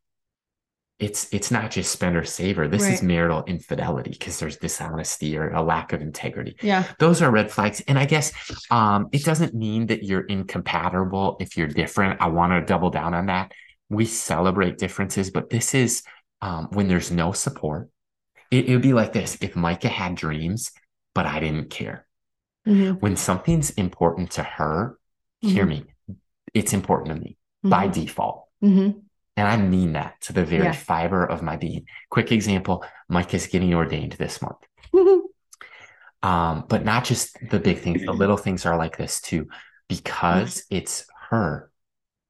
it's 0.99 1.33
it's 1.33 1.51
not 1.51 1.71
just 1.71 1.91
spender 1.91 2.23
saver. 2.23 2.69
This 2.69 2.83
is 2.89 3.03
marital 3.03 3.43
infidelity 3.45 4.11
because 4.11 4.39
there's 4.39 4.57
dishonesty 4.59 5.37
or 5.37 5.51
a 5.51 5.63
lack 5.63 5.93
of 5.93 6.01
integrity 6.03 6.57
Yeah. 6.63 6.85
those 7.01 7.23
are 7.23 7.31
red 7.31 7.51
flags 7.51 7.81
and 7.89 7.99
i 7.99 8.05
guess 8.05 8.33
um 8.71 9.09
it 9.11 9.25
doesn't 9.25 9.53
mean 9.55 9.87
that 9.87 10.05
you're 10.05 10.21
incompatible 10.27 11.39
if 11.41 11.57
you're 11.57 11.67
different 11.67 12.21
i 12.21 12.29
want 12.29 12.53
to 12.53 12.61
double 12.65 12.91
down 12.91 13.15
on 13.15 13.27
that 13.27 13.51
we 13.89 14.05
celebrate 14.05 14.79
differences 14.79 15.31
but 15.31 15.51
this 15.51 15.75
is 15.75 16.03
um 16.41 16.69
when 16.73 16.87
there's 16.87 17.11
no 17.11 17.33
support 17.33 17.89
it, 18.53 18.67
it 18.69 18.73
would 18.73 18.83
be 18.83 18.93
like 18.93 19.13
this 19.13 19.37
if 19.41 19.57
micah 19.57 19.89
had 19.89 20.15
dreams 20.15 20.71
but 21.15 21.27
i 21.27 21.41
didn't 21.41 21.69
care 21.71 22.07
Mhm. 22.67 23.01
when 23.01 23.17
something's 23.17 23.71
important 23.71 24.31
to 24.33 24.43
her 24.43 24.99
hear 25.41 25.67
me 25.67 25.85
it's 26.55 26.73
important 26.73 27.09
to 27.17 27.21
me 27.21 27.37
by 27.65 27.89
Mhm. 27.89 27.93
default 27.93 28.49
Mhm. 28.63 29.03
and 29.37 29.49
i 29.49 29.57
mean 29.57 29.95
that 29.95 30.21
to 30.21 30.33
the 30.33 30.45
very 30.45 30.65
Yeah. 30.65 30.73
fiber 30.73 31.25
of 31.25 31.43
my 31.43 31.57
being 31.57 31.87
quick 32.11 32.31
example 32.33 32.85
Mike 33.09 33.35
is 33.35 33.47
getting 33.49 33.75
ordained 33.75 34.13
this 34.13 34.41
month. 34.43 34.63
Um, 36.23 36.67
but 36.69 36.85
not 36.85 37.05
just 37.05 37.37
the 37.51 37.59
big 37.59 37.79
things, 37.81 38.05
the 38.05 38.13
little 38.13 38.37
things 38.37 38.65
are 38.65 38.77
like 38.77 38.97
this 38.97 39.21
too, 39.21 39.49
because 39.89 40.65
it's 40.71 41.05
her. 41.31 41.73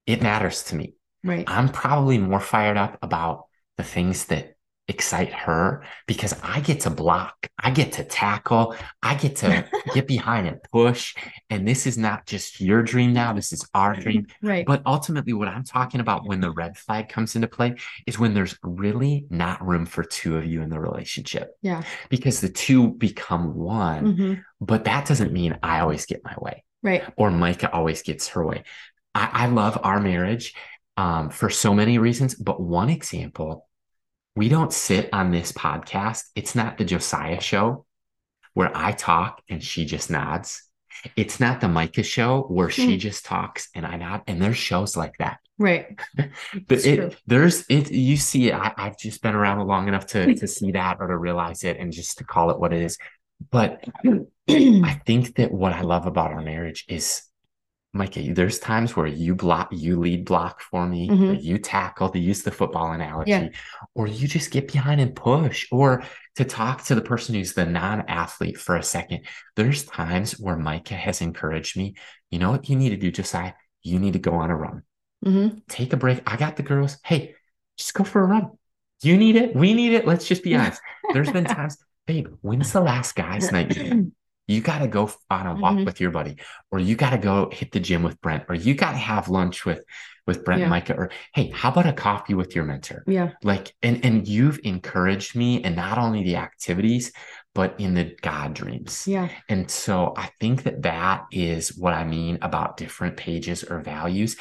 It 0.06 0.22
matters 0.22 0.64
to 0.64 0.76
me. 0.76 0.94
Right. 1.22 1.44
I'm 1.46 1.68
probably 1.68 2.16
more 2.16 2.40
fired 2.40 2.78
up 2.78 2.96
about 3.02 3.48
the 3.76 3.84
things 3.84 4.24
that 4.26 4.51
excite 4.92 5.32
her 5.32 5.82
because 6.06 6.34
I 6.42 6.60
get 6.60 6.80
to 6.80 6.90
block, 6.90 7.48
I 7.58 7.70
get 7.70 7.92
to 7.92 8.04
tackle, 8.04 8.76
I 9.02 9.14
get 9.14 9.36
to 9.36 9.66
get 9.94 10.06
behind 10.06 10.46
and 10.46 10.62
push. 10.70 11.14
And 11.50 11.66
this 11.66 11.86
is 11.86 11.96
not 11.98 12.26
just 12.26 12.60
your 12.60 12.82
dream 12.82 13.12
now, 13.12 13.32
this 13.32 13.52
is 13.52 13.66
our 13.74 13.96
dream. 13.96 14.26
Right. 14.42 14.66
But 14.66 14.82
ultimately, 14.86 15.32
what 15.32 15.48
I'm 15.48 15.64
talking 15.64 16.00
about 16.00 16.26
when 16.26 16.40
the 16.40 16.50
red 16.50 16.76
flag 16.76 17.08
comes 17.08 17.34
into 17.34 17.48
play 17.48 17.74
is 18.06 18.18
when 18.18 18.34
there's 18.34 18.56
really 18.62 19.26
not 19.30 19.66
room 19.66 19.86
for 19.86 20.04
two 20.04 20.36
of 20.36 20.44
you 20.44 20.62
in 20.62 20.68
the 20.70 20.78
relationship 20.80 21.56
yeah. 21.62 21.82
because 22.08 22.40
the 22.40 22.48
two 22.48 22.90
become 22.92 23.54
one. 23.54 24.16
Mhm. 24.16 24.44
But 24.60 24.84
that 24.84 25.06
doesn't 25.06 25.32
mean 25.32 25.58
I 25.62 25.80
always 25.80 26.06
get 26.06 26.22
my 26.24 26.34
way 26.38 26.64
Right. 26.82 27.02
or 27.16 27.30
Micah 27.30 27.72
always 27.72 28.02
gets 28.02 28.28
her 28.28 28.44
way. 28.44 28.64
I, 29.14 29.28
I 29.32 29.46
love 29.46 29.78
our 29.82 30.00
marriage 30.00 30.54
um, 30.96 31.30
for 31.30 31.48
so 31.48 31.72
many 31.74 31.98
reasons, 31.98 32.34
but 32.34 32.60
one 32.60 32.90
example, 32.90 33.66
we 34.34 34.48
don't 34.48 34.72
sit 34.72 35.08
on 35.12 35.30
this 35.30 35.52
podcast. 35.52 36.24
It's 36.34 36.54
not 36.54 36.78
the 36.78 36.84
Josiah 36.84 37.40
show 37.40 37.84
where 38.54 38.70
I 38.74 38.92
talk 38.92 39.42
and 39.48 39.62
she 39.62 39.84
just 39.84 40.10
nods. 40.10 40.62
It's 41.16 41.40
not 41.40 41.60
the 41.60 41.68
Micah 41.68 42.02
show 42.02 42.42
where 42.42 42.70
she 42.70 42.92
Hmm. 42.94 42.98
just 42.98 43.24
talks 43.24 43.68
and 43.74 43.84
I 43.86 43.96
nod. 43.96 44.22
And 44.26 44.40
there's 44.40 44.56
shows 44.58 44.96
like 44.96 45.16
that. 45.18 45.38
Right. 45.58 45.98
But 46.68 46.84
it, 46.86 47.16
there's 47.26 47.64
it 47.68 47.90
you 47.90 48.16
see 48.16 48.48
it. 48.48 48.54
I, 48.54 48.72
I've 48.76 48.98
just 48.98 49.22
been 49.22 49.34
around 49.34 49.66
long 49.66 49.88
enough 49.88 50.06
to 50.08 50.34
to 50.34 50.46
see 50.56 50.72
that 50.72 50.98
or 51.00 51.08
to 51.08 51.16
realize 51.16 51.64
it 51.64 51.78
and 51.78 51.92
just 51.92 52.18
to 52.18 52.24
call 52.24 52.50
it 52.50 52.58
what 52.58 52.72
it 52.72 52.82
is. 52.82 52.98
But 53.50 53.84
I 54.48 55.00
think 55.06 55.36
that 55.36 55.50
what 55.52 55.72
I 55.72 55.80
love 55.82 56.06
about 56.06 56.32
our 56.32 56.42
marriage 56.42 56.84
is, 56.88 57.22
Micah, 57.94 58.32
there's 58.32 58.58
times 58.58 58.96
where 58.96 59.06
you 59.06 59.34
block, 59.34 59.68
you 59.70 59.98
lead 60.00 60.24
block 60.24 60.62
for 60.62 60.86
me, 60.88 61.10
Mhm. 61.10 61.30
or 61.30 61.34
you 61.34 61.58
tackle 61.58 62.08
to 62.08 62.18
use 62.18 62.42
the 62.42 62.50
football 62.50 62.92
analogy, 62.92 63.30
Yeah. 63.30 63.48
or 63.94 64.06
you 64.06 64.26
just 64.26 64.50
get 64.50 64.72
behind 64.72 64.98
and 65.00 65.14
push, 65.14 65.66
or 65.70 66.02
to 66.36 66.44
talk 66.46 66.82
to 66.84 66.94
the 66.94 67.02
person 67.02 67.34
who's 67.34 67.52
the 67.52 67.66
non-athlete 67.66 68.56
for 68.58 68.76
a 68.76 68.82
second. 68.82 69.26
There's 69.56 69.84
times 69.84 70.40
where 70.40 70.56
Micah 70.56 70.94
has 70.94 71.20
encouraged 71.20 71.76
me, 71.76 71.94
you 72.30 72.38
know 72.38 72.50
what 72.50 72.68
you 72.70 72.76
need 72.76 72.90
to 72.90 72.96
do, 72.96 73.10
Josiah? 73.12 73.52
You 73.82 73.98
need 73.98 74.14
to 74.14 74.18
go 74.18 74.32
on 74.32 74.50
a 74.50 74.56
run. 74.56 74.82
Mm-hmm. 75.26 75.58
Take 75.68 75.92
a 75.92 75.98
break. 75.98 76.22
I 76.26 76.36
got 76.36 76.56
the 76.56 76.62
girls. 76.62 76.96
Hey, 77.04 77.34
just 77.76 77.92
go 77.92 78.04
for 78.04 78.22
a 78.22 78.26
run. 78.26 78.52
You 79.02 79.18
need 79.18 79.36
it. 79.36 79.54
We 79.54 79.74
need 79.74 79.92
it. 79.92 80.06
Let's 80.06 80.26
just 80.26 80.42
be 80.42 80.54
honest. 80.56 80.80
There's 81.12 81.30
been 81.30 81.44
times, 81.44 81.76
babe, 82.06 82.28
when's 82.40 82.72
the 82.72 82.80
last 82.80 83.14
guys' 83.14 83.52
night? 83.52 83.76
you 84.48 84.60
got 84.60 84.80
to 84.80 84.88
go 84.88 85.10
on 85.30 85.46
a 85.46 85.54
walk 85.54 85.76
Mhm. 85.76 85.86
with 85.86 86.00
your 86.00 86.10
buddy, 86.10 86.36
or 86.70 86.78
you 86.78 86.96
got 86.96 87.10
to 87.10 87.18
go 87.18 87.48
hit 87.52 87.72
the 87.72 87.80
gym 87.80 88.02
with 88.02 88.20
Brent, 88.20 88.44
or 88.48 88.54
you 88.54 88.74
got 88.74 88.92
to 88.92 88.98
have 88.98 89.28
lunch 89.28 89.64
with 89.64 89.82
with 90.24 90.44
Brent 90.44 90.60
Yeah. 90.60 90.66
and 90.66 90.70
Micah, 90.70 90.94
or 90.94 91.10
hey, 91.34 91.50
how 91.52 91.70
about 91.70 91.86
a 91.86 91.92
coffee 91.92 92.34
with 92.34 92.54
your 92.54 92.64
mentor? 92.64 93.02
Yeah. 93.08 93.30
Like, 93.42 93.74
and 93.82 94.04
and 94.04 94.26
you've 94.26 94.60
encouraged 94.62 95.34
me 95.34 95.62
and 95.64 95.74
not 95.74 95.98
only 95.98 96.22
the 96.22 96.36
activities, 96.36 97.10
but 97.54 97.74
in 97.80 97.94
the 97.94 98.14
God 98.22 98.54
dreams. 98.54 99.04
Yeah. 99.08 99.28
And 99.48 99.68
so 99.68 100.14
I 100.16 100.30
think 100.38 100.62
that 100.62 100.82
that 100.82 101.24
is 101.32 101.76
what 101.76 101.92
I 101.92 102.04
mean 102.04 102.38
about 102.40 102.76
different 102.76 103.16
pages 103.16 103.64
or 103.64 103.80
values. 103.80 104.36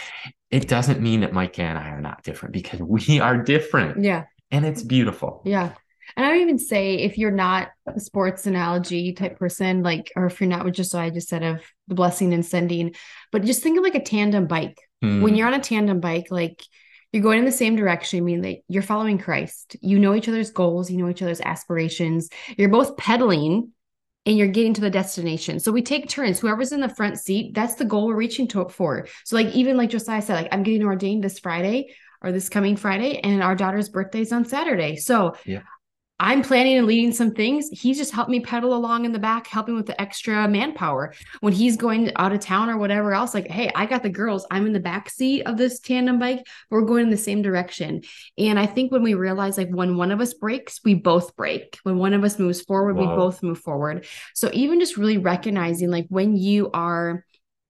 It 0.52 0.68
doesn't 0.68 1.02
mean 1.02 1.22
that 1.22 1.34
Micah 1.34 1.64
and 1.64 1.78
I 1.80 1.90
are 1.90 2.02
not 2.02 2.24
different 2.24 2.54
because 2.54 2.80
we 3.08 3.20
are 3.20 3.38
different 3.38 4.04
Yeah. 4.04 4.26
and 4.52 4.66
it's 4.66 4.84
beautiful. 4.84 5.42
Yeah. 5.46 5.72
And 6.16 6.26
I 6.26 6.32
would 6.32 6.42
even 6.42 6.60
say 6.60 6.96
if 6.96 7.18
you're 7.18 7.32
not 7.32 7.70
a 7.88 8.00
sports 8.00 8.46
analogy 8.48 9.14
type 9.14 9.40
person, 9.40 9.84
like, 9.84 10.12
or 10.16 10.26
if 10.26 10.40
you're 10.40 10.50
not, 10.50 10.66
with 10.66 10.76
just 10.76 10.92
so 10.92 11.00
I 11.00 11.10
just 11.10 11.30
said 11.30 11.44
of 11.44 11.62
the 11.88 11.96
blessing 11.96 12.34
and 12.34 12.46
sending, 12.46 12.96
but 13.32 13.44
just 13.44 13.64
think 13.64 13.78
of 13.78 13.84
like 13.84 13.96
a 13.96 14.04
tandem 14.04 14.48
bike. 14.48 14.78
Hmm. 15.02 15.22
When 15.22 15.36
you're 15.36 15.48
on 15.48 15.54
a 15.54 15.60
tandem 15.60 16.00
bike, 16.00 16.28
like 16.30 16.64
you're 17.12 17.24
going 17.24 17.40
in 17.40 17.46
the 17.46 17.52
same 17.52 17.76
direction, 17.76 18.20
I 18.20 18.22
mean, 18.22 18.42
that 18.42 18.58
you're 18.68 18.84
following 18.84 19.18
Christ. 19.18 19.76
You 19.82 20.00
know 20.00 20.16
each 20.16 20.30
other's 20.30 20.52
goals, 20.52 20.90
you 20.90 20.98
know 20.98 21.10
each 21.10 21.22
other's 21.22 21.42
aspirations. 21.42 22.30
You're 22.58 22.70
both 22.70 22.98
pedaling 22.98 23.72
and 24.26 24.38
you're 24.38 24.48
getting 24.48 24.74
to 24.76 24.82
the 24.82 24.90
destination. 24.90 25.60
So 25.60 25.72
we 25.72 25.82
take 25.82 26.08
turns. 26.08 26.40
Whoever's 26.40 26.72
in 26.72 26.82
the 26.82 26.90
front 26.90 27.20
seat, 27.20 27.54
that's 27.54 27.76
the 27.76 27.86
goal 27.86 28.08
we're 28.08 28.16
reaching 28.16 28.48
to 28.50 28.68
for. 28.70 29.08
So 29.26 29.36
like 29.36 29.48
even 29.48 29.78
like 29.78 29.90
Josiah 29.90 30.22
said, 30.22 30.36
like 30.36 30.50
I'm 30.52 30.64
getting 30.64 30.84
ordained 30.84 31.24
this 31.24 31.40
Friday 31.40 31.96
or 32.22 32.32
this 32.32 32.50
coming 32.50 32.76
Friday, 32.76 33.20
and 33.20 33.42
our 33.42 33.56
daughter's 33.56 33.90
birthday's 33.90 34.32
on 34.32 34.46
Saturday. 34.46 34.96
So 34.96 35.36
Yeah. 35.44 35.62
I'm 36.24 36.44
planning 36.44 36.78
and 36.78 36.86
leading 36.86 37.12
some 37.12 37.34
things. 37.34 37.68
He's 37.72 37.98
just 37.98 38.14
helped 38.14 38.30
me 38.30 38.42
pedal 38.42 38.76
along 38.76 39.06
in 39.06 39.12
the 39.12 39.18
back, 39.18 39.48
helping 39.48 39.76
with 39.76 39.88
the 39.88 40.00
extra 40.00 40.48
manpower. 40.48 41.16
When 41.40 41.52
he's 41.52 41.76
going 41.76 42.12
out 42.16 42.32
of 42.32 42.40
town 42.40 42.70
or 42.70 42.78
whatever 42.78 43.12
else, 43.12 43.34
like, 43.34 43.48
hey, 43.48 43.72
I 43.74 43.88
got 43.88 44.04
the 44.04 44.10
girls. 44.10 44.46
I'm 44.52 44.68
in 44.68 44.72
the 44.72 44.80
back 44.80 45.10
seat 45.10 45.42
of 45.48 45.58
this 45.58 45.80
tandem 45.80 46.20
bike. 46.20 46.46
We're 46.70 46.84
going 46.84 47.06
in 47.06 47.10
the 47.10 47.18
same 47.18 47.42
direction. 47.42 48.04
And 48.38 48.60
I 48.60 48.68
think 48.68 48.92
when 48.92 49.02
we 49.02 49.16
realize, 49.16 49.58
like, 49.58 49.72
when 49.72 49.98
one 49.98 50.12
of 50.12 50.22
us 50.22 50.36
breaks, 50.36 50.80
we 50.86 50.94
both 50.94 51.36
break. 51.36 51.80
When 51.82 51.98
one 51.98 52.14
of 52.14 52.24
us 52.24 52.38
moves 52.38 52.62
forward, 52.62 52.98
Whoa. 52.98 53.10
we 53.10 53.16
both 53.16 53.42
move 53.42 53.58
forward. 53.58 54.06
So 54.36 54.52
even 54.54 54.80
just 54.80 54.98
really 54.98 55.18
recognizing, 55.18 55.90
like, 55.90 56.06
when 56.10 56.38
you 56.38 56.70
are 56.72 57.26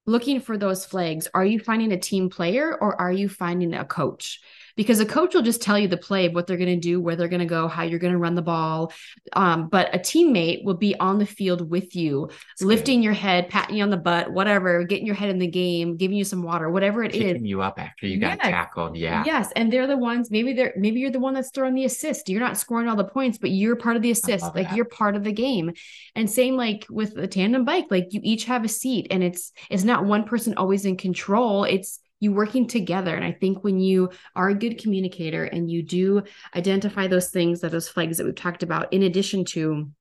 looking 0.06 0.42
for 0.42 0.58
those 0.58 0.86
flags, 0.86 1.30
are 1.34 1.46
you 1.46 1.58
finding 1.58 1.94
a 1.94 1.98
team 1.98 2.30
player 2.30 2.76
or 2.76 3.00
are 3.00 3.14
you 3.14 3.30
finding 3.30 3.74
a 3.74 3.86
coach? 3.86 4.42
Because 4.76 5.00
a 5.00 5.06
coach 5.06 5.34
will 5.34 5.42
just 5.42 5.62
tell 5.62 5.78
you 5.78 5.88
the 5.88 5.98
play 5.98 6.26
of 6.28 6.34
what 6.34 6.48
they're 6.48 6.58
going 6.58 6.70
to 6.70 6.76
do, 6.80 7.02
where 7.02 7.16
they're 7.16 7.28
going 7.28 7.40
to 7.40 7.46
go, 7.46 7.68
how 7.68 7.84
you're 7.84 8.00
going 8.00 8.14
to 8.14 8.20
run 8.20 8.36
the 8.36 8.42
ball. 8.42 8.92
Um, 9.34 9.68
but 9.68 9.94
a 9.94 10.00
teammate 10.00 10.64
will 10.64 10.76
be 10.76 10.96
on 11.00 11.20
the 11.20 11.26
field 11.26 11.70
with 11.70 11.96
you, 11.96 12.30
That's 12.30 12.62
lifting 12.64 13.00
good. 13.00 13.06
your 13.06 13.14
head, 13.14 13.50
patting 13.50 13.78
you 13.78 13.84
on 13.84 13.90
the 13.90 13.98
butt, 13.98 14.32
whatever, 14.32 14.84
getting 14.84 15.06
your 15.06 15.16
head 15.16 15.30
in 15.30 15.40
the 15.40 15.48
game, 15.48 15.98
giving 15.98 16.18
you 16.18 16.24
some 16.24 16.44
water, 16.44 16.70
whatever 16.70 17.04
it 17.04 17.12
Picking 17.12 17.38
is. 17.38 17.44
you 17.44 17.62
up 17.62 17.80
after 17.80 18.08
you 18.08 18.20
got 18.20 18.40
yes. 18.42 18.48
tackled. 18.48 18.96
Yeah. 18.96 19.24
Yes. 19.26 19.52
And 19.56 19.72
they're 19.72 19.88
the 19.88 19.98
ones, 19.98 20.32
maybe 20.32 20.54
they're, 20.54 20.74
maybe 20.78 21.00
you're 21.00 21.12
the 21.12 21.20
one 21.20 21.34
that's 21.34 21.52
throwing 21.52 21.76
the 21.76 21.86
assist. 21.86 22.30
You're 22.30 22.40
not 22.40 22.58
scoring 22.58 22.88
all 22.88 22.96
the 22.96 23.04
points, 23.04 23.38
but 23.38 23.52
you're 23.52 23.76
part 23.76 23.96
of 23.96 24.02
the 24.02 24.12
assist. 24.12 24.44
Like 24.56 24.70
that. 24.70 24.76
you're 24.76 24.86
part 24.86 25.16
of 25.16 25.24
the 25.24 25.32
game. 25.32 25.74
And 26.16 26.30
same 26.30 26.56
like 26.56 26.86
with 26.90 27.16
the 27.16 27.28
tandem 27.28 27.66
bike, 27.66 27.88
like 27.90 28.08
you 28.12 28.22
each 28.24 28.46
have 28.46 28.64
a 28.64 28.70
seat 28.70 29.08
and 29.12 29.24
it's, 29.24 29.52
it's 29.70 29.84
not 29.84 30.06
one 30.06 30.24
person 30.24 30.56
always 30.56 30.86
in 30.86 30.98
control. 30.98 31.64
It's, 31.64 32.00
you 32.22 32.32
working 32.32 32.68
together. 32.68 33.14
And 33.14 33.26
I 33.26 33.34
think 33.34 33.66
when 33.66 33.82
you 33.82 34.12
are 34.36 34.48
a 34.48 34.56
good 34.56 34.78
communicator 34.78 35.44
and 35.44 35.70
you 35.70 35.84
do 35.84 36.24
identify 36.56 37.08
those 37.08 37.30
things 37.30 37.60
that 37.60 37.72
those 37.72 37.90
flags 37.90 38.18
that 38.18 38.26
we've 38.26 38.36
talked 38.36 38.64
about, 38.64 38.94
in 38.94 39.04
addition 39.04 39.44
to 39.46 39.92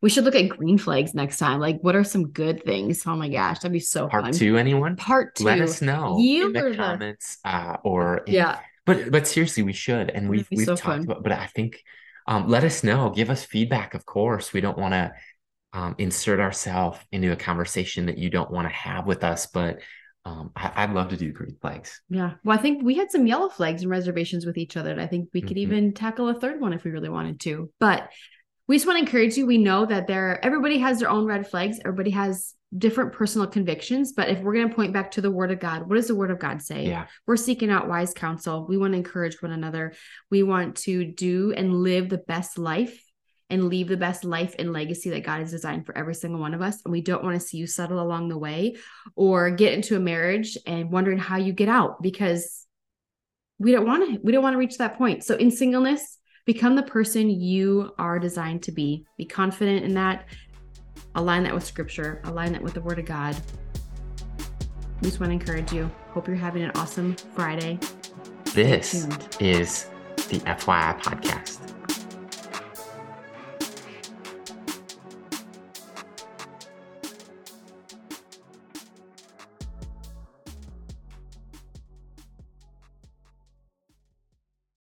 we 0.00 0.10
should 0.10 0.24
look 0.24 0.34
at 0.34 0.48
green 0.48 0.78
flags 0.78 1.14
next 1.14 1.38
time. 1.38 1.60
Like, 1.60 1.78
what 1.80 1.94
are 1.94 2.02
some 2.02 2.30
good 2.30 2.64
things? 2.64 3.06
Oh 3.06 3.14
my 3.14 3.28
gosh, 3.28 3.60
that'd 3.60 3.72
be 3.72 3.78
so 3.78 4.08
hard. 4.08 4.10
Part 4.10 4.24
fun. 4.24 4.32
two, 4.32 4.56
anyone? 4.56 4.96
Part 4.96 5.36
two. 5.36 5.44
Let 5.44 5.60
us 5.60 5.80
know 5.80 6.18
you 6.18 6.46
in 6.46 6.52
the 6.52 6.76
comments 6.76 7.38
uh, 7.44 7.76
or 7.84 8.18
in... 8.26 8.34
yeah. 8.34 8.58
But 8.84 9.12
but 9.12 9.28
seriously, 9.28 9.62
we 9.62 9.72
should, 9.72 10.10
and 10.10 10.28
we've 10.28 10.48
we've 10.50 10.66
so 10.66 10.74
talked 10.74 10.82
fun. 10.82 11.04
about. 11.04 11.22
But 11.22 11.32
I 11.32 11.46
think 11.46 11.80
um, 12.26 12.48
let 12.48 12.64
us 12.64 12.82
know. 12.82 13.10
Give 13.10 13.30
us 13.30 13.44
feedback. 13.44 13.94
Of 13.94 14.04
course, 14.04 14.52
we 14.52 14.60
don't 14.60 14.76
want 14.76 14.92
to 14.92 15.12
um, 15.72 15.94
insert 15.98 16.40
ourselves 16.40 16.98
into 17.12 17.30
a 17.30 17.36
conversation 17.36 18.06
that 18.06 18.18
you 18.18 18.28
don't 18.28 18.50
want 18.50 18.68
to 18.68 18.74
have 18.74 19.06
with 19.06 19.22
us, 19.22 19.46
but 19.46 19.78
um, 20.24 20.52
I, 20.54 20.86
would 20.86 20.94
love 20.94 21.08
to 21.08 21.16
do 21.16 21.32
green 21.32 21.56
flags. 21.60 22.00
Yeah. 22.08 22.34
Well, 22.44 22.56
I 22.56 22.62
think 22.62 22.82
we 22.82 22.94
had 22.94 23.10
some 23.10 23.26
yellow 23.26 23.48
flags 23.48 23.82
and 23.82 23.90
reservations 23.90 24.46
with 24.46 24.56
each 24.56 24.76
other. 24.76 24.90
And 24.90 25.00
I 25.00 25.06
think 25.06 25.30
we 25.34 25.40
could 25.40 25.56
mm-hmm. 25.56 25.72
even 25.72 25.94
tackle 25.94 26.28
a 26.28 26.38
third 26.38 26.60
one 26.60 26.72
if 26.72 26.84
we 26.84 26.92
really 26.92 27.08
wanted 27.08 27.40
to. 27.40 27.70
But 27.80 28.08
we 28.68 28.76
just 28.76 28.86
want 28.86 28.98
to 28.98 29.04
encourage 29.04 29.36
you. 29.36 29.46
We 29.46 29.58
know 29.58 29.84
that 29.84 30.06
there, 30.06 30.42
everybody 30.44 30.78
has 30.78 31.00
their 31.00 31.10
own 31.10 31.26
red 31.26 31.50
flags. 31.50 31.80
Everybody 31.84 32.10
has 32.10 32.54
different 32.76 33.12
personal 33.12 33.48
convictions. 33.48 34.12
But 34.12 34.28
if 34.28 34.40
we're 34.40 34.54
going 34.54 34.68
to 34.68 34.74
point 34.74 34.92
back 34.92 35.10
to 35.12 35.20
the 35.20 35.30
word 35.30 35.50
of 35.50 35.58
God, 35.58 35.88
what 35.88 35.96
does 35.96 36.06
the 36.06 36.14
word 36.14 36.30
of 36.30 36.38
God 36.38 36.62
say? 36.62 36.86
Yeah. 36.86 37.06
We're 37.26 37.36
seeking 37.36 37.70
out 37.70 37.88
wise 37.88 38.14
counsel. 38.14 38.64
We 38.66 38.78
want 38.78 38.92
to 38.92 38.98
encourage 38.98 39.42
one 39.42 39.52
another. 39.52 39.92
We 40.30 40.44
want 40.44 40.76
to 40.78 41.04
do 41.04 41.52
and 41.52 41.74
live 41.74 42.08
the 42.08 42.18
best 42.18 42.58
life 42.58 43.02
and 43.52 43.68
leave 43.68 43.86
the 43.86 43.96
best 43.96 44.24
life 44.24 44.56
and 44.58 44.72
legacy 44.72 45.10
that 45.10 45.24
God 45.24 45.40
has 45.40 45.50
designed 45.50 45.84
for 45.84 45.96
every 45.96 46.14
single 46.14 46.40
one 46.40 46.54
of 46.54 46.62
us. 46.62 46.80
And 46.84 46.90
we 46.90 47.02
don't 47.02 47.22
want 47.22 47.38
to 47.38 47.46
see 47.46 47.58
you 47.58 47.66
settle 47.66 48.00
along 48.00 48.28
the 48.28 48.38
way 48.38 48.76
or 49.14 49.50
get 49.50 49.74
into 49.74 49.94
a 49.94 50.00
marriage 50.00 50.56
and 50.66 50.90
wondering 50.90 51.18
how 51.18 51.36
you 51.36 51.52
get 51.52 51.68
out 51.68 52.02
because 52.02 52.66
we 53.58 53.70
don't 53.70 53.86
want 53.86 54.08
to 54.08 54.20
we 54.22 54.32
don't 54.32 54.42
want 54.42 54.54
to 54.54 54.58
reach 54.58 54.78
that 54.78 54.96
point. 54.96 55.22
So 55.22 55.36
in 55.36 55.50
singleness, 55.50 56.18
become 56.46 56.74
the 56.74 56.82
person 56.82 57.28
you 57.28 57.92
are 57.98 58.18
designed 58.18 58.62
to 58.64 58.72
be. 58.72 59.06
Be 59.18 59.26
confident 59.26 59.84
in 59.84 59.94
that. 59.94 60.26
Align 61.14 61.42
that 61.44 61.54
with 61.54 61.64
scripture, 61.64 62.22
align 62.24 62.52
that 62.52 62.62
with 62.62 62.72
the 62.72 62.80
word 62.80 62.98
of 62.98 63.04
God. 63.04 63.36
We 65.02 65.08
just 65.08 65.20
want 65.20 65.30
to 65.30 65.34
encourage 65.34 65.72
you. 65.72 65.90
Hope 66.08 66.26
you're 66.26 66.36
having 66.36 66.62
an 66.62 66.72
awesome 66.74 67.16
Friday. 67.34 67.78
This 68.54 69.06
is 69.40 69.90
the 70.16 70.38
FYI 70.40 71.02
podcast. 71.02 71.71